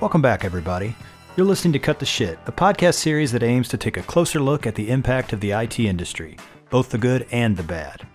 [0.00, 0.94] Welcome back, everybody.
[1.36, 4.38] You're listening to Cut the Shit, a podcast series that aims to take a closer
[4.38, 6.36] look at the impact of the IT industry,
[6.70, 8.06] both the good and the bad.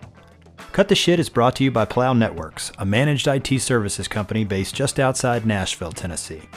[0.72, 4.44] Cut the Shit is brought to you by Plow Networks, a managed IT services company
[4.44, 6.48] based just outside Nashville, Tennessee.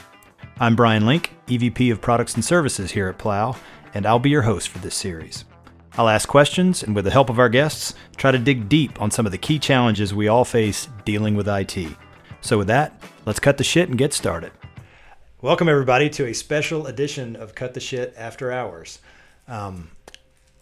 [0.59, 3.57] I'm Brian Link, EVP of Products and Services here at Plow,
[3.93, 5.43] and I'll be your host for this series.
[5.95, 9.11] I'll ask questions and, with the help of our guests, try to dig deep on
[9.11, 11.77] some of the key challenges we all face dealing with IT.
[12.41, 14.51] So, with that, let's cut the shit and get started.
[15.39, 18.99] Welcome, everybody, to a special edition of Cut the Shit After Hours.
[19.47, 19.91] Um,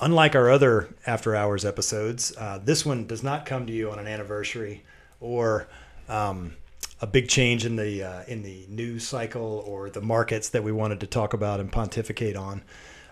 [0.01, 3.99] unlike our other After Hours episodes, uh, this one does not come to you on
[3.99, 4.83] an anniversary
[5.21, 5.69] or
[6.09, 6.55] um,
[6.99, 10.73] a big change in the uh, in the news cycle or the markets that we
[10.73, 12.63] wanted to talk about and pontificate on.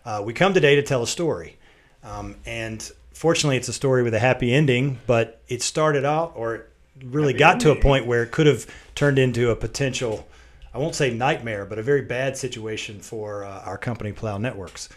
[0.03, 1.59] Uh, we come today to tell a story,
[2.03, 4.99] um, and fortunately, it's a story with a happy ending.
[5.08, 6.70] But it started out, or it
[7.03, 10.27] really Happy got to a point where it could have turned into a potential.
[10.73, 14.89] I won't say nightmare, but a very bad situation for uh, our company, Plow Networks.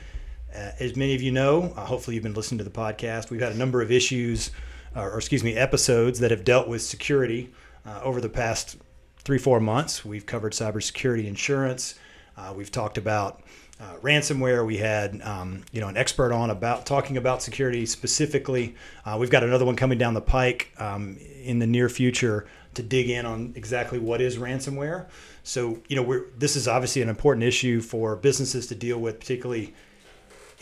[0.54, 3.30] Uh, as many of you know, uh, hopefully you've been listening to the podcast.
[3.30, 4.50] We've had a number of issues,
[4.94, 7.54] or excuse me, episodes that have dealt with security
[7.86, 8.76] uh, over the past
[9.18, 10.04] three, four months.
[10.04, 11.94] We've covered cybersecurity insurance.
[12.36, 13.42] Uh, we've talked about
[13.80, 14.64] uh, ransomware.
[14.66, 18.74] We had um, you know an expert on about talking about security specifically.
[19.04, 22.82] Uh, we've got another one coming down the pike um, in the near future to
[22.82, 25.06] dig in on exactly what is ransomware.
[25.42, 29.74] So you know this is obviously an important issue for businesses to deal with, particularly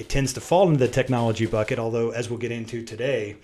[0.00, 3.36] it tends to fall into the technology bucket, although, as we'll get into today,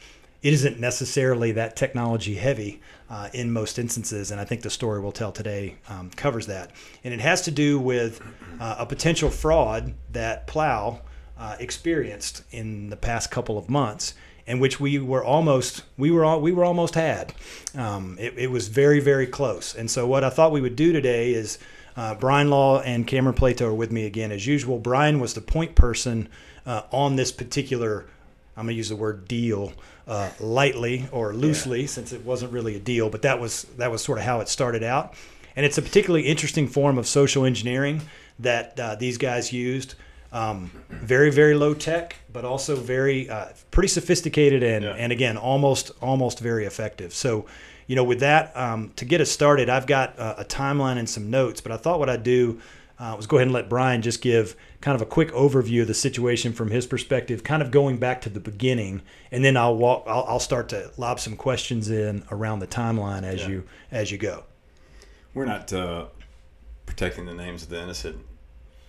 [0.42, 4.30] it isn't necessarily that technology heavy uh, in most instances.
[4.30, 6.70] And I think the story we'll tell today um, covers that.
[7.04, 8.20] And it has to do with
[8.60, 11.00] uh, a potential fraud that Plow
[11.38, 14.14] uh, experienced in the past couple of months.
[14.46, 17.34] In which we were almost we were all, we were almost had,
[17.74, 19.74] um, it, it was very very close.
[19.74, 21.58] And so what I thought we would do today is
[21.96, 24.78] uh, Brian Law and Cameron Plato are with me again as usual.
[24.78, 26.28] Brian was the point person
[26.64, 28.06] uh, on this particular,
[28.56, 29.72] I'm going to use the word deal
[30.06, 34.02] uh, lightly or loosely since it wasn't really a deal, but that was that was
[34.02, 35.14] sort of how it started out.
[35.56, 38.02] And it's a particularly interesting form of social engineering
[38.38, 39.94] that uh, these guys used.
[40.32, 44.90] Um, very very low tech, but also very uh, pretty sophisticated and Yeah.
[44.90, 47.14] and again almost almost very effective.
[47.14, 47.46] So
[47.86, 51.30] you know, with that, um, to get us started, I've got a timeline and some
[51.30, 52.60] notes, but I thought what I'd do
[52.98, 55.86] uh, was go ahead and let Brian just give kind of a quick overview of
[55.88, 59.76] the situation from his perspective, kind of going back to the beginning, and then I'll
[59.76, 60.04] walk.
[60.06, 63.48] I'll, I'll start to lob some questions in around the timeline as Yeah.
[63.48, 64.44] you as you go.
[65.34, 66.06] We're not uh,
[66.86, 68.24] protecting the names of the innocent,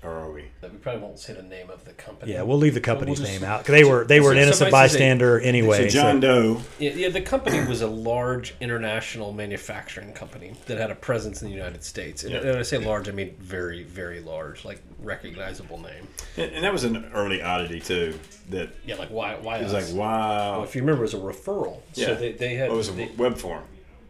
[0.08, 0.46] or are we?
[0.62, 2.32] We probably won't say the name of the company.
[2.34, 4.32] Yeah, we'll leave the But we'll company's just- name out 'cause they were they were
[4.32, 5.90] an innocent suffice to say- bystander anyway.
[5.90, 6.62] so John Doe.
[6.80, 11.50] Yeah, yeah, the company was a large international manufacturing company that had a presence in
[11.50, 12.24] the United States.
[12.24, 12.40] And Yeah.
[12.44, 16.08] when I say large, I mean very, very large, like recognizable name.
[16.38, 18.18] And, and that was an early oddity too.
[18.50, 19.36] That Yeah, like why?
[19.42, 19.92] Why it was us?
[19.92, 20.52] like, wow.
[20.58, 21.80] Well, if you remember, it was a referral.
[21.96, 22.68] yeah, So they, they had.
[22.70, 23.64] Well, it was a they- web form.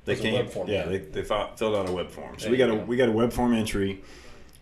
[0.06, 0.34] They was a came.
[0.36, 0.86] web form, yeah, yeah.
[0.90, 2.36] they, they fi- filled out a web form.
[2.38, 2.84] So There we got a go.
[2.86, 4.02] we got a web form entry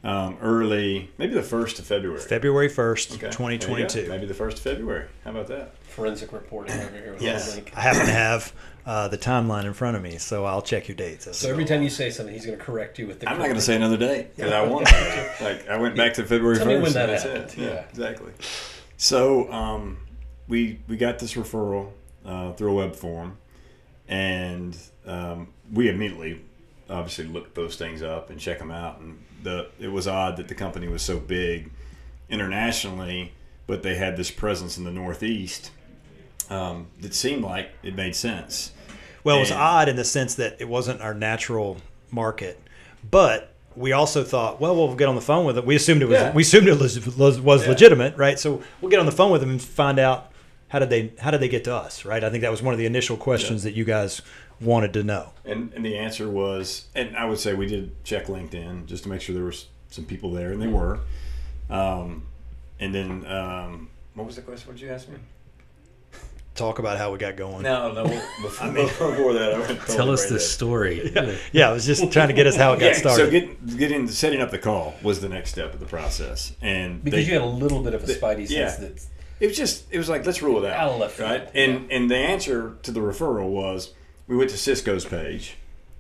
[0.06, 2.20] um, early, maybe the first of February.
[2.22, 3.30] February first, Okay.
[3.32, 3.88] twenty There you go.
[3.88, 4.10] twenty two.
[4.10, 5.08] Maybe the first of February.
[5.24, 5.76] How about that?
[5.88, 7.16] forensic reporting over here.
[7.22, 7.58] Yes.
[7.74, 8.52] I happen to have
[8.86, 11.26] uh, the timeline in front of me, so I'll check your dates.
[11.26, 11.84] as So every time along.
[11.86, 13.30] you say something, he's going to correct you with the.
[13.30, 15.32] I'm not going to say another date because I want to.
[15.42, 16.84] Like I went back to February Tell me first.
[16.84, 17.44] when that that's happened.
[17.52, 17.58] it.
[17.58, 17.84] Yeah, Yeah.
[17.90, 18.32] exactly.
[18.98, 19.98] So um,
[20.50, 21.92] we we got this referral
[22.26, 23.38] uh, through a web form,
[24.08, 26.42] and um, we immediately
[26.90, 29.00] obviously looked those things up and check them out.
[29.00, 31.72] And the it was odd that the company was so big
[32.30, 33.32] internationally,
[33.68, 35.72] but they had this presence in the Northeast.
[36.50, 38.72] Um, that seemed like it made sense.
[39.24, 41.78] Well, it was odd in the sense that it wasn't our natural
[42.12, 42.62] market,
[43.10, 45.66] but we also thought, well, we'll get on the phone with it.
[45.66, 46.34] We assumed it was Yeah.
[46.34, 47.70] we assumed it was, was, was Yeah.
[47.70, 48.38] legitimate, right?
[48.38, 50.32] So we'll get on the phone with them and find out
[50.70, 52.24] how did they how did they get to us, right?
[52.24, 54.22] I think that was one of the initial questions that you guys
[54.62, 55.32] wanted to know.
[55.44, 59.10] And, and the answer was, and I would say we did check LinkedIn just to
[59.10, 61.00] make sure there was some people there, and they were.
[61.70, 62.24] Um,
[62.80, 64.68] and then, um, what was the question?
[64.68, 65.16] What did you ask me?
[66.56, 67.64] Talk about how we got going.
[67.64, 68.04] No, no.
[68.42, 71.12] Before, before that, I went Tell us the story.
[71.52, 73.26] Yeah, I was just trying to get us how it got Yeah, started.
[73.26, 77.04] so get, getting setting up the call was the next step of the process, and
[77.04, 78.70] Because they- you had a little bit of a the- spidey yeah.
[78.70, 79.06] sense that
[79.40, 81.50] it was just it was like let's rule it out, left right?
[81.54, 83.94] And and the answer to the referral was
[84.28, 85.56] we went to Cisco's page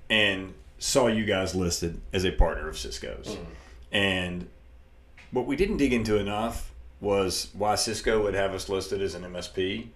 [0.10, 3.46] and saw you guys listed as a partner of Cisco's, Mm.
[3.92, 4.48] and
[5.32, 6.72] what we didn't dig into enough
[7.02, 9.88] was why Cisco would have us listed as an MSP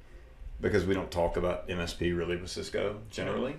[0.62, 3.56] because we don't talk about MSP really with Cisco generally.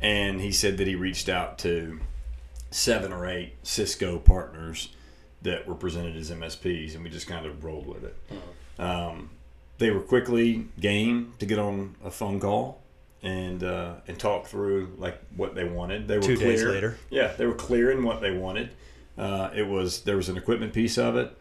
[0.00, 1.98] And he said that he reached out to
[2.70, 4.94] seven or eight Cisco partners
[5.42, 8.16] that were presented as MSPs, and we just kind of rolled with it.
[8.80, 9.30] Um,
[9.78, 12.80] they were quickly game to get on a phone call
[13.22, 16.08] and uh, and talk through like what they wanted.
[16.08, 16.50] They were Two clear.
[16.50, 16.98] days later.
[17.10, 18.70] Yeah, they were clear in what they wanted.
[19.18, 21.36] Uh, it was there was an equipment piece of it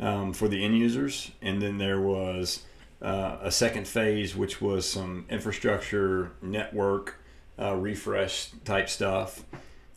[0.00, 2.62] um, for the end users, and then there was
[3.00, 7.16] uh, a second phase, which was some infrastructure network
[7.58, 9.44] uh, refresh type stuff.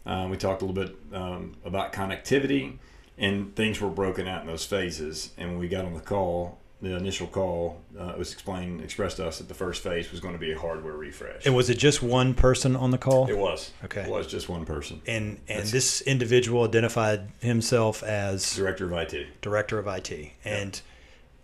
[0.06, 2.78] Um, we talked a little bit um, about connectivity,
[3.18, 5.31] and things were broken out in those phases.
[5.38, 9.18] And when we got on the call, the initial call, uh, it was explained, expressed
[9.18, 11.46] to us that the first phase was going to be a hardware refresh.
[11.46, 13.30] And was it just one person on the call?
[13.30, 13.72] It was.
[13.86, 14.02] Okay.
[14.02, 15.02] It was just one person.
[15.08, 19.28] and and That's- this individual identified himself as Director of IT.
[19.42, 20.34] director of IT.
[20.44, 20.82] And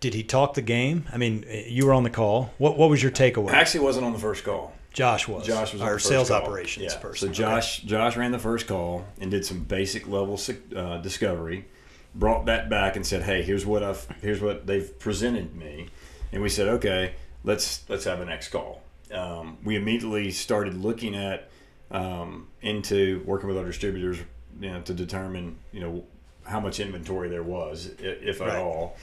[0.00, 1.06] did he talk the game?
[1.12, 2.52] I mean, you were on the call.
[2.58, 3.50] What what was your takeaway?
[3.52, 4.72] Actually, wasn't on the first call.
[4.92, 5.46] Josh was.
[5.46, 6.42] Josh was on our sales call.
[6.42, 6.98] operations Yeah.
[7.00, 7.28] person.
[7.28, 10.38] So Josh, Josh ran the first call and did some basic level
[10.76, 11.64] uh, discovery.
[12.14, 15.88] Brought that back and said, "Hey, here's what I've here's what they've presented me,"
[16.32, 17.12] and we said, "Okay,
[17.44, 21.50] let's let's have a next call." Um, we immediately started looking at
[21.92, 24.18] um, into working with our distributors,
[24.60, 26.04] you know, to determine you know
[26.44, 28.56] how much inventory there was, if at Right.
[28.58, 28.96] all.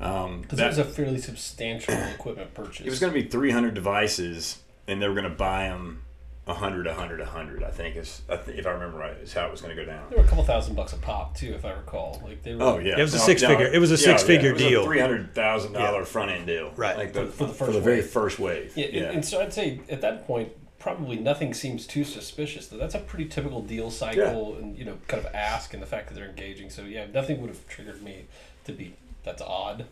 [0.00, 2.86] Um, Because that- it was a fairly substantial equipment purchase.
[2.86, 6.02] it was going to be 300 devices, and they were going to buy them
[6.44, 7.62] 100, 100, 100.
[7.62, 9.80] I think is I th- if I remember right, is how it was going to
[9.80, 10.02] go down.
[10.10, 12.20] There were a couple thousand bucks a pop too, if I recall.
[12.24, 12.62] Like they were.
[12.64, 14.84] Oh yeah, It was a six-figure- it was a six-figure deal.
[14.84, 16.96] Three hundred thousand dollar front end deal, Right.
[16.96, 18.72] Like the, For- for the for first the very first wave.
[18.76, 20.50] Yeah, and- and so I'd say at that point,
[20.80, 22.66] probably nothing seems too suspicious.
[22.66, 25.86] Though that's a pretty typical deal cycle, and you know, kind of ask and the
[25.86, 26.70] fact that they're engaging.
[26.70, 28.24] So yeah, nothing would have triggered me
[28.64, 29.86] to be that's odd.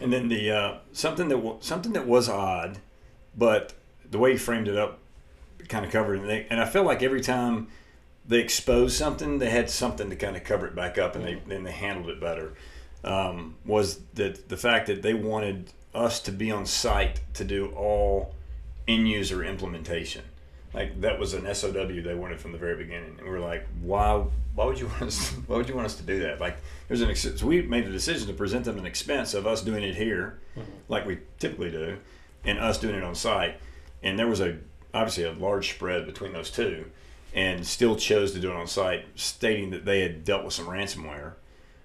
[0.00, 2.78] And then the uh, something that w- something that was odd,
[3.36, 3.74] but
[4.10, 5.00] the way he framed it up,
[5.68, 6.20] kind of covered.
[6.20, 7.68] And, they, and I felt like every time
[8.26, 11.40] they exposed something, they had something to kind of cover it back up, and they
[11.46, 12.54] then they handled it better.
[13.04, 17.68] Um, was that the fact that they wanted us to be on site to do
[17.68, 18.34] all
[18.86, 20.24] end user implementation.
[20.74, 23.66] Like that was an SOW they wanted from the very beginning, and we were like,
[23.80, 24.24] "Why?
[24.54, 25.30] Why would you want us?
[25.46, 26.58] Why would you want us to do that?" Like,
[26.88, 29.62] there's an ex- so we made a decision to present them an expense of us
[29.62, 30.40] doing it here,
[30.88, 31.96] like we typically do,
[32.44, 33.58] and us doing it on site.
[34.02, 34.58] And there was a
[34.94, 36.86] obviously a large spread between those two,
[37.34, 40.66] and still chose to do it on site, stating that they had dealt with some
[40.66, 41.34] ransomware.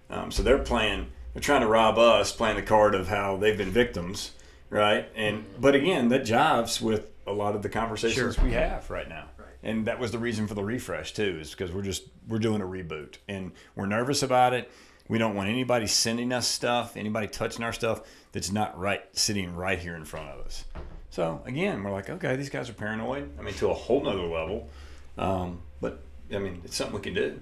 [0.10, 3.58] Um, so they're playing, they're trying to rob us, playing the card of how they've
[3.58, 4.32] been victims,
[4.70, 5.08] right?
[5.16, 9.28] And but again, that jives with a lot of the conversations we have right now.
[9.66, 12.62] And that was the reason for the refresh too, is because we're just we're doing
[12.62, 14.70] a reboot and we're nervous about it.
[15.08, 18.02] We don't want anybody sending us stuff, anybody touching our stuff
[18.32, 20.66] that's not right sitting right here in front of us.
[21.14, 23.30] So again, we're like, okay, these guys are paranoid.
[23.38, 24.68] I mean, to a whole nother level.
[25.16, 26.00] Um, but
[26.34, 27.40] I mean, it's something we can do.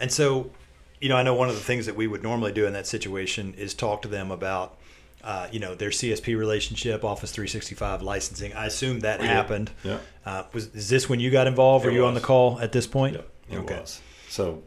[0.00, 0.50] And so,
[0.98, 2.86] you know, I know one of the things that we would normally do in that
[2.86, 4.78] situation is talk to them about,
[5.22, 8.54] uh, you know, their CSP relationship, Office 365 licensing.
[8.54, 9.28] I assume that did.
[9.28, 9.70] happened.
[9.84, 9.98] Yeah.
[10.24, 11.84] Uh, was is this when you got involved?
[11.84, 13.18] Were It you on the call at this point?
[13.50, 14.00] It was.
[14.30, 14.62] So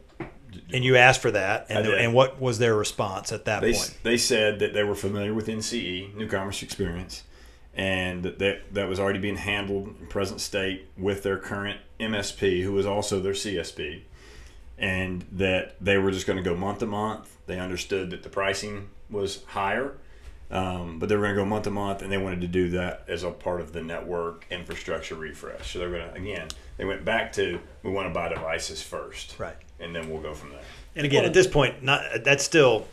[0.72, 1.98] And you asked for that, and, did.
[1.98, 3.98] and what was their response at that they, point?
[4.04, 7.24] they said that they were familiar with NCE, New Commerce Experience,
[7.76, 12.62] and that that, that was already being handled in present state with their current MSP,
[12.62, 14.00] who was also their CSP,
[14.78, 17.36] and that they were just going to go month to month.
[17.46, 19.96] They understood that the pricing was higher,
[20.50, 22.70] um, but they were going to go month to month, and they wanted to do
[22.70, 25.72] that as a part of the network infrastructure refresh.
[25.72, 29.38] So they're going to again, they went back to we want to buy devices first,
[29.38, 29.56] Right.
[29.80, 30.60] and then we'll go from there.
[30.94, 32.86] And again, at this point, not that's still.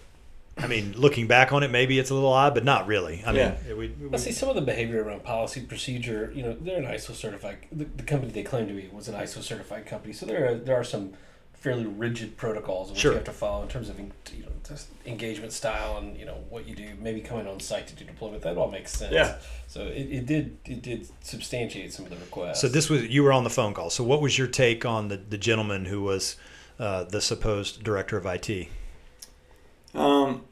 [0.57, 3.23] I mean, looking back on it, maybe it's a little odd, but not really.
[3.25, 3.73] I mean, Yeah.
[3.73, 6.31] we, we- Let's see some of the behavior around policy procedure.
[6.35, 7.57] You know, they're an ISO certified.
[7.71, 10.55] The, the company they claim to be was an ISO certified company, so there are
[10.55, 11.13] there are some
[11.53, 13.11] fairly rigid protocols which Sure.
[13.13, 14.05] you have to follow in terms of you
[14.43, 16.89] know just engagement style and you know what you do.
[16.99, 18.43] Maybe coming on site to do deployment.
[18.43, 19.11] That all makes sense.
[19.13, 19.37] Yeah.
[19.67, 22.61] So it, it did it did substantiate some of the requests.
[22.61, 23.89] So this was you were on the phone call.
[23.89, 26.35] So what was your take on the, the gentleman who was
[26.77, 28.67] uh, the supposed director of IT?
[29.93, 30.43] Um,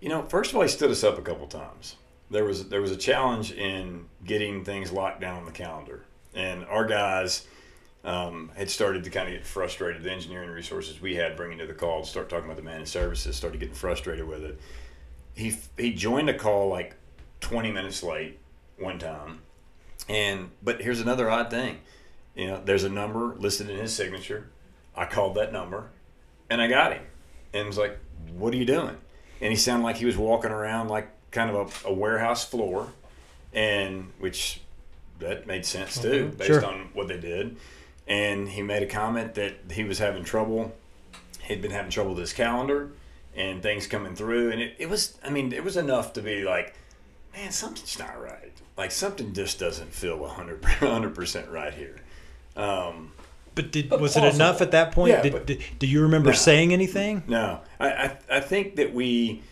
[0.00, 1.96] you know, first of all, he stood us up a couple times.
[2.30, 6.64] There was there was a challenge in getting things locked down on the calendar, and
[6.66, 7.46] our guys
[8.04, 10.02] um, had started to kind of get frustrated.
[10.02, 12.90] The engineering resources we had bringing to the call to start talking about the managed
[12.90, 14.60] services started getting frustrated with it.
[15.34, 16.96] He he joined a call like
[17.40, 18.38] twenty minutes late
[18.78, 19.40] one time,
[20.08, 21.78] and but here's another odd thing.
[22.34, 24.48] You know, there's a number listed in his signature.
[24.96, 25.90] I called that number,
[26.50, 27.02] and I got him,
[27.52, 27.98] and was like,
[28.36, 28.96] "What are you doing?"
[29.40, 32.92] And he sounded like he was walking around like kind of a, a warehouse floor,
[33.52, 34.60] and which
[35.20, 36.38] that made sense too Mhm.
[36.38, 36.64] based Sure.
[36.64, 37.56] on what they did.
[38.06, 40.74] And he made a comment that he was having trouble.
[41.42, 42.90] He'd been having trouble with his calendar
[43.36, 45.16] and things coming through, and it, it was.
[45.24, 46.74] I mean, it was enough to be like,
[47.34, 48.52] man, something's not right.
[48.76, 50.60] Like something just doesn't feel 100
[51.14, 51.96] percent right here.
[52.56, 53.12] Um,
[53.54, 55.12] But did But was it enough at that point?
[55.12, 56.36] Yeah, did, but- did- do you remember No.
[56.36, 57.22] saying anything?
[57.28, 59.42] No, I, I, I think that we,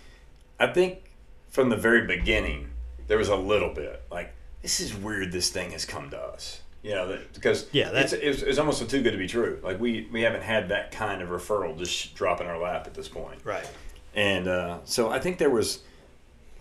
[0.58, 1.04] I think
[1.50, 2.70] from the very beginning,
[3.08, 4.32] there was a little bit like,
[4.62, 6.60] this is weird this thing has come to us.
[6.82, 9.60] You know, that, because Yeah, that- it's, it's, it's almost too good to be true.
[9.62, 12.94] Like, we, we haven't had that kind of referral just drop in our lap at
[12.94, 13.40] this point.
[13.44, 13.68] Right.
[14.16, 15.78] And uh, so I think there was,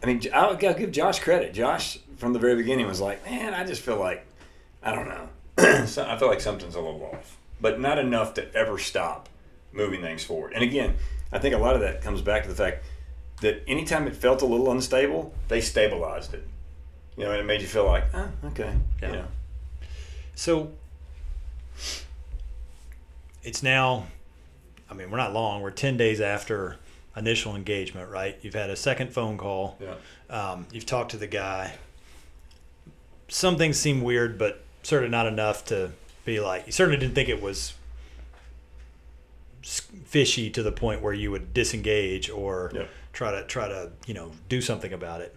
[0.03, 1.53] I mean, I'll, I'll give Josh credit.
[1.55, 4.25] Josh, from the very beginning, was like, man, I just feel like,
[4.83, 5.27] I don't know.
[5.85, 9.29] so I feel like something's a little off, but not enough to ever stop
[9.73, 10.53] moving things forward.
[10.53, 10.95] And again,
[11.31, 12.83] I think a lot of that comes back to the fact
[13.41, 16.45] that anytime it felt a little unstable, they stabilized it.
[17.17, 18.73] You know, and it made you feel like, oh, okay.
[19.01, 19.07] Yeah.
[19.09, 19.25] You know,
[20.35, 20.71] So
[23.43, 24.05] it's now,
[24.89, 25.61] I mean, we're not long.
[25.61, 26.77] We're 10 days after
[27.17, 28.37] initial engagement, right?
[28.41, 29.77] You've had a second phone call.
[29.79, 29.95] yeah.
[30.29, 31.73] Um, you've talked to the guy.
[33.27, 35.91] Some things seem weird, but certainly not enough to
[36.25, 37.73] be like, you certainly didn't think it was
[39.61, 42.89] fishy to the point where you would disengage or Yep.
[43.13, 45.35] try to try to you know do something about it.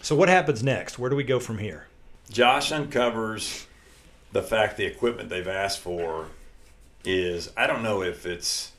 [0.00, 0.98] So what happens next?
[0.98, 1.86] Where do we go from here?
[2.30, 3.66] Josh uncovers
[4.32, 6.28] the fact the equipment they've asked for
[7.04, 8.72] is I don't know if it's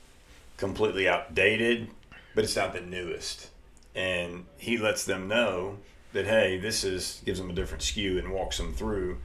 [0.58, 1.90] completely outdated,
[2.36, 3.50] but it's not the newest.
[3.96, 5.78] And he lets them know
[6.14, 9.18] that hey, this is gives them a different SKU and walks them through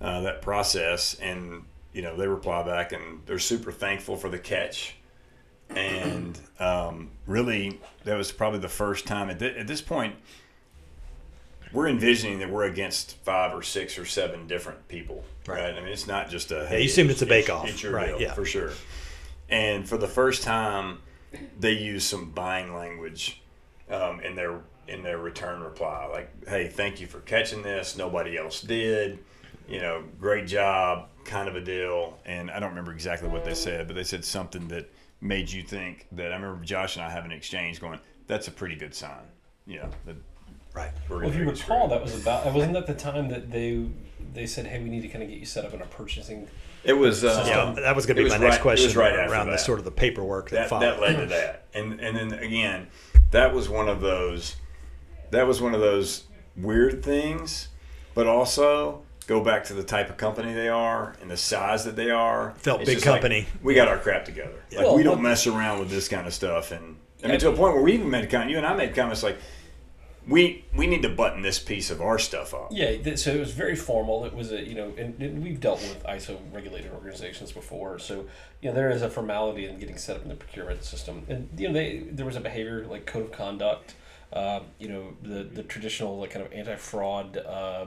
[0.00, 1.14] uh, that process.
[1.14, 4.96] And you know they reply back and they're super thankful for the catch.
[5.70, 10.14] And um, really, that was probably the first time at, thi- at this point
[11.72, 15.60] we're envisioning that we're against five or six or seven different people, Right.
[15.60, 15.74] right?
[15.74, 16.82] I mean, it's not just a hey.
[16.82, 17.68] you assumed it's a bake-off.
[17.68, 18.32] It's your Right, deal, yeah.
[18.34, 18.70] for sure.
[19.48, 20.98] And for the first time,
[21.58, 23.42] they use some buying language
[23.90, 27.96] um, in their in their return reply, like, "Hey, thank you for catching this.
[27.96, 29.18] Nobody else did.
[29.68, 32.18] You know, great job." Kind of a deal.
[32.26, 35.62] And I don't remember exactly what they said, but they said something that made you
[35.62, 36.32] think that.
[36.32, 39.22] I remember Josh and I having an exchange, going, "That's a pretty good sign."
[39.66, 40.16] You know, that
[40.74, 40.90] Right.
[41.08, 41.90] we're Well, if you gonna get recall, screwed.
[41.92, 43.86] that was about wasn't that the time that they
[44.34, 46.48] they said, "Hey, we need to kind of get you set up in a purchasing."
[46.82, 47.24] It was.
[47.24, 49.12] Uh, Yeah, that was going to be was my next right- it question was right
[49.14, 49.60] after around the that.
[49.60, 50.82] sort of the paperwork that, that, followed.
[50.84, 52.88] that led to that and and then again
[53.30, 54.56] that was one of those
[55.30, 56.24] that was one of those
[56.56, 57.68] weird things
[58.14, 61.96] but also go back to the type of company they are and the size that
[61.96, 63.46] they are Felt It's big just like, company.
[63.62, 66.34] we got our crap together like Well, we don't mess around with this kind of
[66.34, 68.66] stuff and i mean to a point where we even made a comment you and
[68.66, 69.38] i made comments like
[70.26, 73.38] we we need to button this piece of our stuff up Yeah, th- so it
[73.40, 74.24] was very formal.
[74.24, 78.24] It was a you know, and, and we've dealt with ISO regulated organizations before, so
[78.62, 81.50] you know there is a formality in getting set up in the procurement system, and
[81.58, 83.96] you know they there was a behavior like code of conduct.
[84.32, 87.84] Uh, you know the the traditional like kind of anti fraud, uh,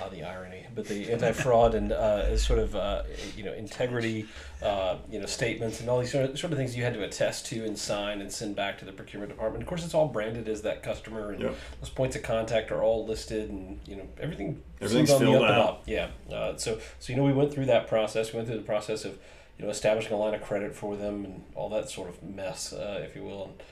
[0.00, 3.02] uh, the irony, but the anti fraud and uh, sort of uh,
[3.36, 4.26] you know integrity,
[4.62, 7.02] uh, you know statements and all these sort of, sort of things you had to
[7.02, 9.62] attest to and sign and send back to the procurement department.
[9.62, 11.56] Of course, it's all branded as that customer, and Yep.
[11.80, 14.62] those points of contact are all listed, and you know everything.
[14.80, 15.68] Everything's on the filled up and out.
[15.68, 15.82] up.
[15.86, 16.08] Yeah.
[16.32, 18.32] Uh, so so you know we went through that process.
[18.32, 19.18] We went through the process of
[19.58, 22.72] you know establishing a line of credit for them and all that sort of mess,
[22.72, 23.44] uh, if you will.
[23.44, 23.62] And,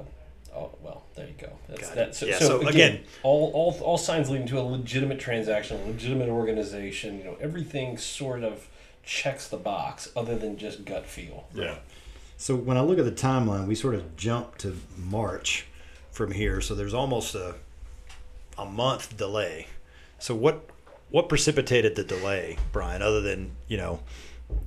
[0.00, 0.02] uh,
[0.54, 1.50] Oh well, there you go.
[1.68, 4.58] That's, Got that, so, Yeah, so, so again, again- all, all all signs leading to
[4.58, 7.18] a legitimate transaction, a legitimate organization.
[7.18, 8.68] You know, everything sort of
[9.04, 11.46] checks the box, other than just gut feel.
[11.54, 11.76] yeah
[12.36, 15.66] So when I look at the timeline, we sort of jump to March
[16.10, 16.60] from here.
[16.60, 17.54] So there's almost a
[18.58, 19.68] a month delay.
[20.18, 20.66] So what
[21.10, 23.00] what precipitated the delay, Brian?
[23.02, 24.00] Other than you know,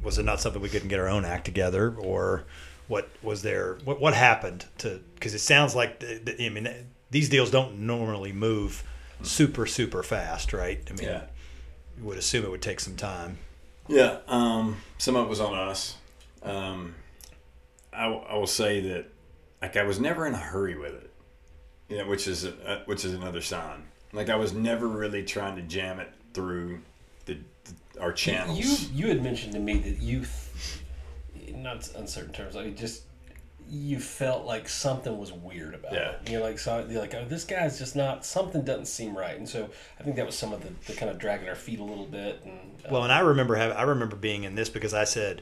[0.03, 2.43] was it not something we couldn't get our own act together, or
[2.87, 3.77] what was there?
[3.83, 5.01] What what happened to?
[5.15, 6.69] Because it sounds like the, the, I mean
[7.11, 8.83] these deals don't normally move
[9.23, 10.79] super super fast, right?
[10.89, 11.23] I mean, Yeah.
[11.97, 13.37] you would assume it would take some time.
[13.87, 15.95] Yeah, um, some of it was on us.
[16.43, 16.95] Um,
[17.93, 19.05] I, I will say that,
[19.61, 21.11] like, I was never in a hurry with it,
[21.87, 23.83] you know, which is a, which is another sign.
[24.11, 26.79] Like, I was never really trying to jam it through
[27.25, 27.37] the,
[27.93, 28.59] the our channels.
[28.59, 30.29] You you had mentioned to me that you, th-
[31.53, 33.03] not uncertain terms, like just
[33.67, 36.11] you felt like something was weird about Yeah.
[36.11, 36.29] it.
[36.29, 38.23] You're like, so you're like, oh, this guy's just not.
[38.23, 41.09] Something doesn't seem right, and so I think that was some of the, the kind
[41.09, 42.41] of dragging our feet a little bit.
[42.45, 45.41] And uh, Well, and I remember having, I remember being in this because I said,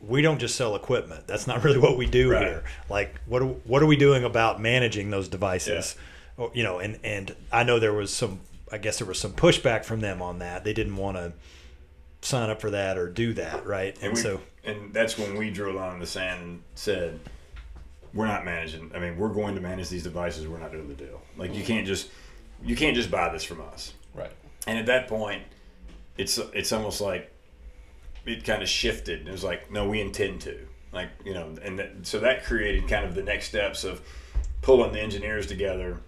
[0.00, 1.26] we don't just sell equipment.
[1.26, 2.42] That's not really what we do Right.
[2.46, 2.64] here.
[2.88, 5.96] Like, what are, what are we doing about managing those devices?
[6.36, 8.40] or, you know, and and I know there was some.
[8.72, 10.62] I guess there was some pushback from them on that.
[10.62, 11.32] They didn't want to
[12.22, 13.94] sign up for that or do that, right?
[13.96, 16.62] And, And, we, so and that's when we drew a line in the sand and
[16.74, 17.20] said,
[18.12, 18.90] we're not managing.
[18.94, 20.48] I mean, we're going to manage these devices.
[20.48, 21.20] We're not doing the deal.
[21.36, 22.10] Like you can't just
[22.62, 23.94] you can't just buy this from us.
[24.14, 24.32] Right.
[24.66, 25.42] And at that point,
[26.18, 27.32] it's it's almost like
[28.26, 29.26] it kind of shifted.
[29.26, 30.58] It was like, no, we intend to.
[30.92, 34.02] Like you know, and that, so that created kind of the next steps of
[34.60, 35.98] pulling the engineers together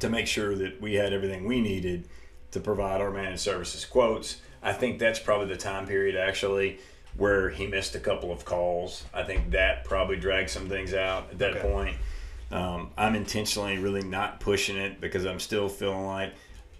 [0.00, 2.08] to make sure that we had everything we needed
[2.50, 4.40] to provide our managed services quotes.
[4.66, 6.78] I think that's probably the time period actually
[7.16, 9.04] where he missed a couple of calls.
[9.14, 11.60] I think that probably dragged some things out at that Okay.
[11.72, 11.96] point.
[12.50, 16.34] Um, I'm intentionally really not pushing it because I'm still feeling like,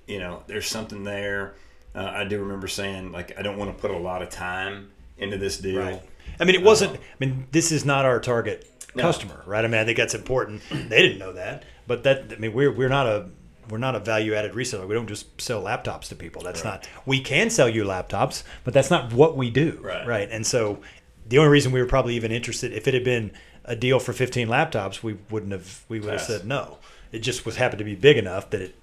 [0.06, 1.54] you know, there's something there.
[1.94, 4.90] Uh, I do remember saying like I don't want to put a lot of time
[5.16, 5.80] into this deal.
[5.80, 6.02] Right.
[6.38, 6.96] I mean, it wasn't.
[6.96, 9.02] I mean, this is not our target No.
[9.02, 9.64] customer, right?
[9.64, 10.60] I mean, I think that's important.
[10.70, 12.30] They didn't know that, but that.
[12.32, 13.30] I mean, we're we're not a
[13.68, 14.86] we're not a value added reseller.
[14.86, 16.42] We don't just sell laptops to people.
[16.42, 16.72] That's Right.
[16.74, 16.88] not.
[17.06, 20.06] We can sell you laptops, but that's not what we do, Right.
[20.06, 20.28] Right.
[20.30, 20.80] And so,
[21.28, 23.32] the only reason we were probably even interested, if it had been
[23.64, 25.82] a deal for 15 laptops, we wouldn't have.
[25.88, 26.78] We would have said no.
[27.12, 28.74] It just was happened to be big enough that it,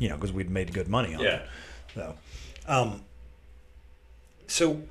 [0.00, 1.28] you know, because we'd made good money on Yeah.
[1.36, 1.42] it.
[1.94, 2.14] So,
[2.66, 3.04] um,
[4.48, 4.82] so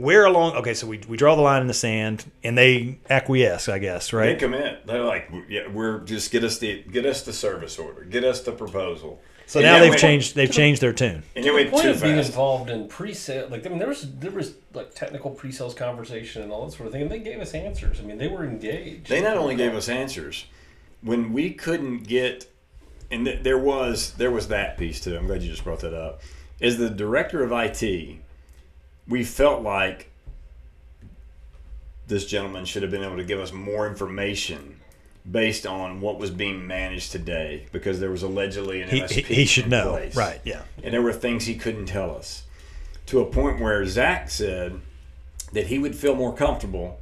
[0.00, 0.56] where along?
[0.56, 4.12] Okay, so we, we draw the line in the sand, and they acquiesce, I guess,
[4.12, 4.32] right?
[4.32, 4.86] They commit.
[4.86, 8.40] They're like, yeah, we're just get us the get us the service order, get us
[8.42, 9.20] the proposal.
[9.46, 10.36] So And now they've we- changed.
[10.36, 11.24] They've changed their tune.
[11.34, 13.78] And To it the went point too of being involved in pre-sale, like I mean,
[13.80, 17.10] there was there was like technical pre-sales conversation and all that sort of thing, and
[17.10, 17.98] they gave us answers.
[18.00, 19.08] I mean, they were engaged.
[19.08, 20.44] They not only gave us answers
[21.02, 22.48] when we couldn't get,
[23.10, 25.16] and th- there was there was that piece too.
[25.16, 26.20] I'm glad you just brought that up.
[26.60, 28.18] As the director of IT,
[29.10, 30.10] we felt like
[32.06, 34.76] this gentleman should have been able to give us more information
[35.30, 39.34] based on what was being managed today because there was allegedly an He, MSP he,
[39.34, 40.16] he should in know, place.
[40.16, 40.40] right?
[40.44, 40.62] Yeah.
[40.82, 42.44] and there were things he couldn't tell us
[43.06, 44.80] to a point where Zach said
[45.52, 46.98] that he would feel more comfortable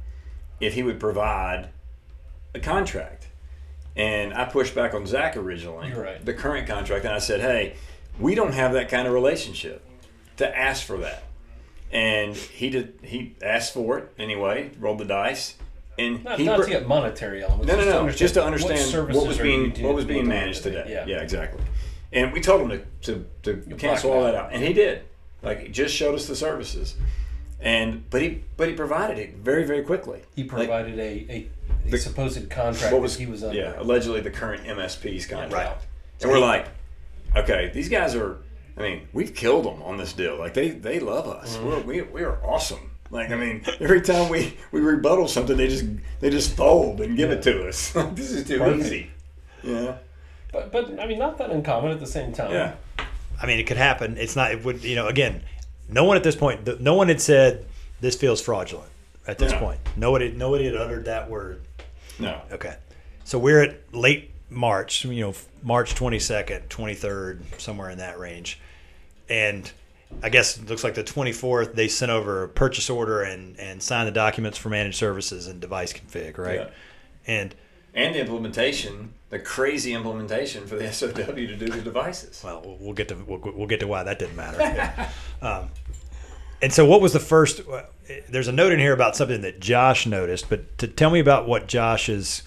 [0.59, 1.69] if he would provide
[2.53, 3.27] a contract.
[3.95, 6.23] And I pushed back on Zach originally, You're right.
[6.25, 7.75] the current contract, and I said, hey,
[8.19, 9.83] we don't have that kind of relationship
[10.37, 11.23] to ask for that.
[11.91, 12.99] And he did.
[13.03, 14.71] He asked for it anyway.
[14.79, 15.55] Rolled the dice,
[15.97, 17.67] and Not, he not to get monetary elements.
[17.67, 18.11] no, no, just to no.
[18.11, 21.03] Just to understand what, services was being what was being managed today.
[21.07, 21.17] Yeah.
[21.17, 21.63] exactly.
[22.11, 25.03] And we told him to to, to cancel all that out, and he did.
[25.41, 26.95] Like he just showed us the services,
[27.59, 30.21] and but he but he provided it very very quickly.
[30.35, 31.49] He provided a, a,
[31.87, 33.57] a The- supposed contract what was that he was under.
[33.57, 35.77] yeah allegedly the current MSP's contract, Right.
[36.21, 36.67] and we're like,
[37.35, 38.37] okay, these guys are.
[38.79, 40.37] I mean, we've killed them on this deal.
[40.37, 41.57] Like they they love us.
[41.57, 41.67] Mm-hmm.
[41.67, 42.91] We're, we we are awesome.
[43.11, 45.85] Like I mean, every time we we rebuttal something, they just
[46.21, 47.91] they just fold and give it to us.
[48.13, 48.85] this is too Perfect.
[48.85, 49.11] easy.
[49.63, 49.97] Yeah.
[50.51, 52.51] But, but I mean, not that uncommon at the same time.
[52.51, 52.75] Yeah.
[53.41, 54.17] I mean, it could happen.
[54.17, 54.51] It's not.
[54.51, 54.83] It would.
[54.83, 55.43] You know, again,
[55.89, 56.81] no one at this point.
[56.81, 57.65] No one had said
[57.99, 58.89] this feels fraudulent
[59.27, 59.59] at this No.
[59.59, 59.79] point.
[59.97, 60.31] Nobody.
[60.31, 61.61] Nobody had uttered that word.
[62.19, 62.41] No.
[62.51, 62.75] Okay.
[63.25, 68.59] So we're at late March, you know, March 22nd, 23rd, somewhere in that range.
[69.29, 69.71] And
[70.23, 73.81] I guess it looks like the 24th, they sent over a purchase order and, and
[73.81, 76.61] signed the documents for managed services and device config, right?
[76.61, 76.69] Yeah.
[77.27, 77.55] And,
[77.93, 82.41] And the implementation, the crazy implementation for the SOW to do the devices.
[82.43, 84.57] well, we'll- get to we'll, we'll get to why that didn't matter.
[84.59, 85.09] Yeah.
[85.41, 85.69] um,
[86.61, 87.61] and so, what was the first?
[87.69, 87.83] uh,
[88.27, 91.47] There's a note in here about something that Josh noticed, but to tell me about
[91.47, 92.43] what Josh's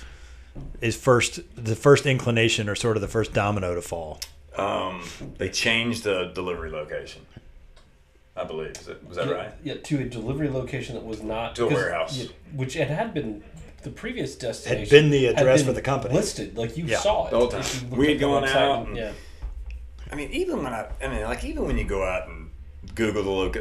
[0.82, 4.20] is first the first inclination or sort of the first domino to fall.
[4.56, 5.02] Um,
[5.38, 7.22] they changed the delivery location.
[8.36, 8.72] I believe.
[8.72, 9.52] Is that, was that yeah, right?
[9.62, 12.16] Yeah, to a delivery location that was not To a warehouse.
[12.16, 13.42] yeah, which it had been
[13.82, 16.14] the previous destination had been the address been for the company.
[16.14, 16.56] listed.
[16.56, 17.60] Like you Yeah, saw it the whole time.
[17.60, 19.12] if you looked We had gone website out and- and- yeah,
[20.10, 22.50] I mean, even when I, I mean, like even when you go out and
[22.94, 23.56] Google the loc,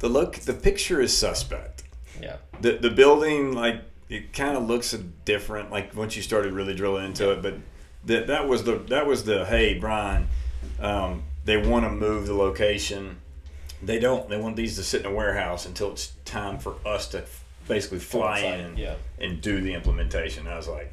[0.00, 1.84] the look, the picture is suspect.
[2.20, 2.36] yeah.
[2.60, 4.92] The the building, like it kind of looks
[5.24, 5.70] different.
[5.70, 7.54] Like once you started really drilling into it, but
[8.04, 10.28] that that was the that was the hey Brian,
[10.80, 13.18] um, they want to move the location.
[13.82, 14.28] They don't.
[14.28, 17.24] They want these to sit in a warehouse until it's time for us to
[17.66, 18.94] basically fly Outside, in yeah.
[19.18, 20.46] and do the implementation.
[20.46, 20.92] I was like,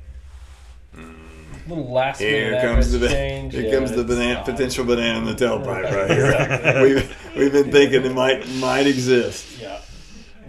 [1.67, 3.53] Little last here minute comes the change.
[3.53, 4.45] here yeah, comes the banana, odd.
[4.45, 5.93] potential banana in the tailpipe Right.
[5.93, 6.81] right here.
[6.81, 9.59] we've we've been thinking it might might exist.
[9.59, 9.81] Yeah.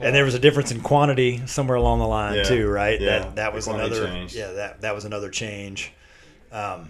[0.00, 2.42] and there was a difference in quantity somewhere along the line Yeah.
[2.44, 3.00] too, right?
[3.00, 3.18] Yeah.
[3.18, 4.36] That that was another changed.
[4.36, 5.92] yeah that that was another change.
[6.52, 6.88] Um,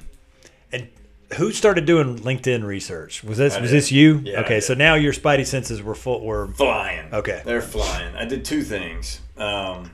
[0.73, 0.88] and
[1.37, 3.23] who started doing LinkedIn research?
[3.25, 3.77] Was this I was did.
[3.77, 4.18] this you?
[4.25, 7.12] Yeah, okay, so now your spidey senses were full were Flying.
[7.12, 7.42] Okay.
[7.44, 8.14] They're flying.
[8.14, 9.21] I did two things.
[9.37, 9.90] Um,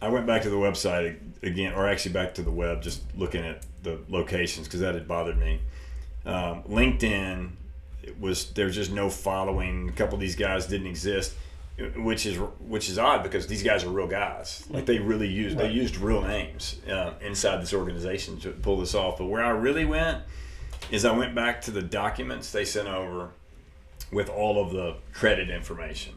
[0.00, 3.44] I went back to the website again, or actually back to the web, just looking
[3.44, 5.60] at the locations because that had bothered me.
[6.24, 7.50] Um, LinkedIn
[8.08, 9.88] it was there's just no following.
[9.88, 11.34] A couple of these guys didn't exist,
[11.96, 14.64] which is which is odd because these guys are real guys.
[14.68, 18.94] Like they really used they used real names uh, inside this organization to pull this
[18.94, 19.18] off.
[19.18, 20.22] But where I really went
[20.90, 23.30] is I went back to the documents they sent over
[24.12, 26.14] with all of the credit information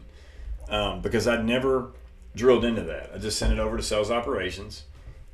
[0.68, 1.90] um, because I'd never
[2.34, 3.10] drilled into that.
[3.14, 4.84] I just sent it over to sales operations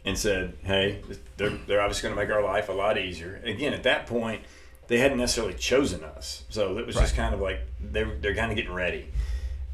[0.05, 1.03] and said, "Hey,
[1.37, 4.43] they're they're obviously going to make our life a lot easier." Again, at that point,
[4.89, 8.51] they hadn't necessarily chosen us, so it was just kind of like they're they're kind
[8.51, 9.09] of getting ready.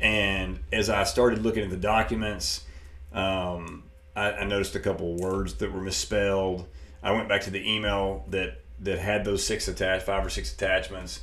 [0.05, 2.65] And as I started looking at the documents,
[3.15, 6.67] um, I, I noticed a couple of words that were misspelled.
[7.03, 10.53] I went back to the email that that had those six attached, five or six
[10.53, 11.21] attachments.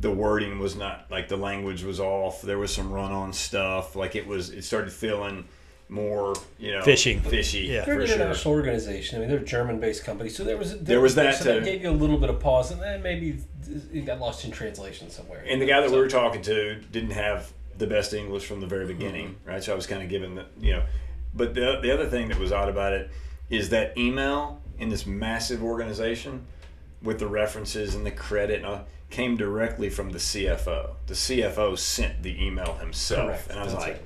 [0.00, 2.40] The wording was not like the language was off.
[2.40, 3.94] There was some run-on stuff.
[3.94, 5.44] Like it was, it started feeling
[5.90, 7.20] more, you know, Fishing.
[7.20, 7.60] fishy.
[7.62, 7.84] Yeah.
[7.84, 8.16] They're for an sure.
[8.16, 9.16] international organization.
[9.16, 11.60] I mean, they're a German-based company, so there was There was that So too.
[11.60, 13.38] that gave you a little bit of pause, and then maybe
[13.92, 15.44] it got lost in translation somewhere.
[15.46, 18.60] And the guy that So- we were talking to didn't have the best English from
[18.60, 19.62] the very beginning, right?
[19.62, 20.82] So I was kind of given the, you know,
[21.34, 23.10] but the, the other thing that was odd about it
[23.50, 26.44] is that email in this massive organization
[27.02, 30.90] with the references and the credit and all, came directly from the CFO.
[31.06, 33.50] The CFO sent the email himself, Correct.
[33.50, 34.04] and I was That's like, it.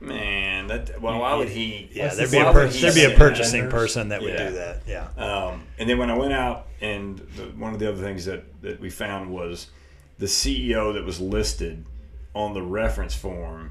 [0.00, 1.88] man, that well, why would he?
[1.92, 3.72] Yeah, there'd be a why per- would he there'd be a purchasing vendors?
[3.72, 4.48] person that would Yeah.
[4.48, 4.82] do that.
[4.86, 5.08] Yeah.
[5.16, 8.44] Um, and then when I went out, and the, one of the other things that,
[8.62, 9.68] that we found was
[10.18, 11.84] the CEO that was listed
[12.36, 13.70] on the reference form.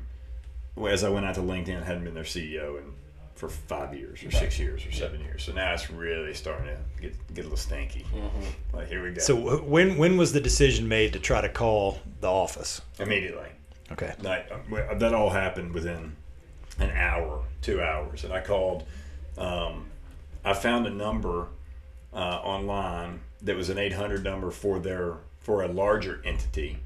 [0.90, 2.94] As I went out to LinkedIn, hadn't been their CEO in
[3.36, 5.44] for five years or six years or seven years.
[5.44, 8.06] So now it's really starting to get get a little stinky.
[8.74, 9.22] Like here we go.
[9.22, 12.82] So when when was the decision made to try to call the office?
[13.00, 13.50] immediately,
[13.92, 14.14] Okay.
[14.22, 14.50] that,
[15.00, 16.16] that all happened within
[16.80, 18.84] an hour, two hours, and I called.
[19.38, 19.88] Um,
[20.44, 21.48] I found a number
[22.14, 26.80] uh, online that was an 800 number for their for a larger entity,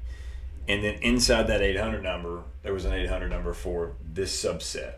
[0.70, 4.94] and then inside that 800 number there was an 800 number for this subset.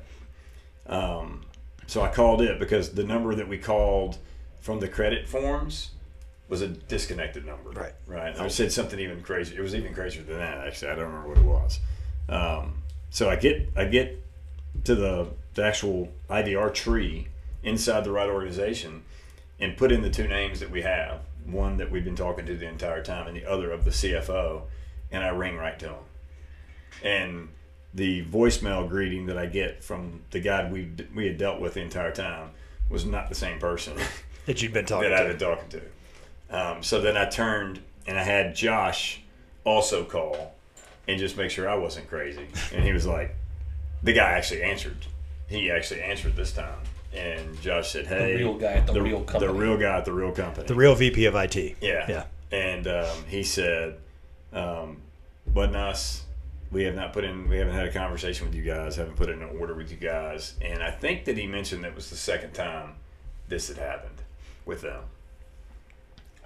[0.87, 1.47] Um,
[1.87, 4.19] so I called it because the number that we called
[4.61, 5.91] from the credit forms
[6.49, 7.71] was a disconnected number.
[7.71, 7.95] Right.
[8.07, 8.39] Right.
[8.39, 9.59] I said something even crazier.
[9.59, 10.67] It was even crazier than that.
[10.67, 11.81] Actually, I don't remember what it was.
[12.29, 14.23] Um, so I get I get
[14.85, 17.29] to the, the actual IVR tree
[17.63, 19.03] inside the right organization
[19.61, 21.21] and put in the two names that we have.
[21.47, 24.63] One that we've been talking to the entire time, and the other of the CFO.
[25.13, 25.95] And I ring right to him.
[27.03, 27.49] And
[27.95, 31.81] the voicemail greeting that I get from the guy we we had dealt with the
[31.81, 32.51] entire time
[32.89, 33.97] was not the same person
[34.47, 35.33] That you'd been talking that I've to.
[35.35, 35.69] been talking
[36.51, 36.57] to.
[36.77, 39.21] Um, so then I turned and I had Josh
[39.65, 40.55] also call
[41.07, 42.47] and just make sure I wasn't crazy.
[42.75, 43.37] And he was like,
[44.03, 45.07] the guy actually answered.
[45.49, 46.79] He actually answered this time.
[47.15, 50.05] And Josh said, "Hey, the real guy at the real company." the real guy at
[50.07, 51.77] the real company, The real VP of IT.
[51.83, 52.07] yeah.
[52.09, 52.25] Yeah.
[52.51, 53.99] And um, he said,
[54.53, 54.99] um,
[55.55, 56.25] wasn't us.
[56.71, 59.29] We have not put in, we haven't had a conversation with you guys, haven't put
[59.29, 60.55] in an order with you guys.
[60.63, 62.95] And I think that he mentioned that was the second time
[63.49, 64.23] this had happened
[64.65, 65.03] with them.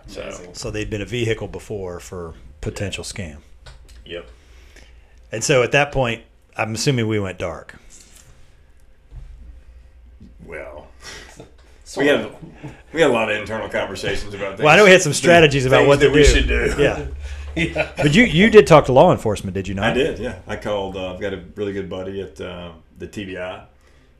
[0.08, 3.38] So, So they'd been a vehicle before for potential scam.
[4.04, 4.28] yep.
[5.32, 6.22] And so at that point,
[6.56, 7.76] I'm assuming we went dark.
[10.44, 10.88] Well,
[11.84, 12.32] So we had,
[12.92, 14.60] we had a lot of internal conversations about things.
[14.64, 16.28] Well, I know we had some strategies about things what that to we do.
[16.28, 16.74] should do.
[16.78, 17.06] Yeah.
[17.56, 17.92] yeah.
[17.96, 19.84] But you you did talk to law enforcement, did you not?
[19.86, 20.38] I did, yeah.
[20.46, 23.64] I called, uh, I've got a really good buddy at uh, the TBI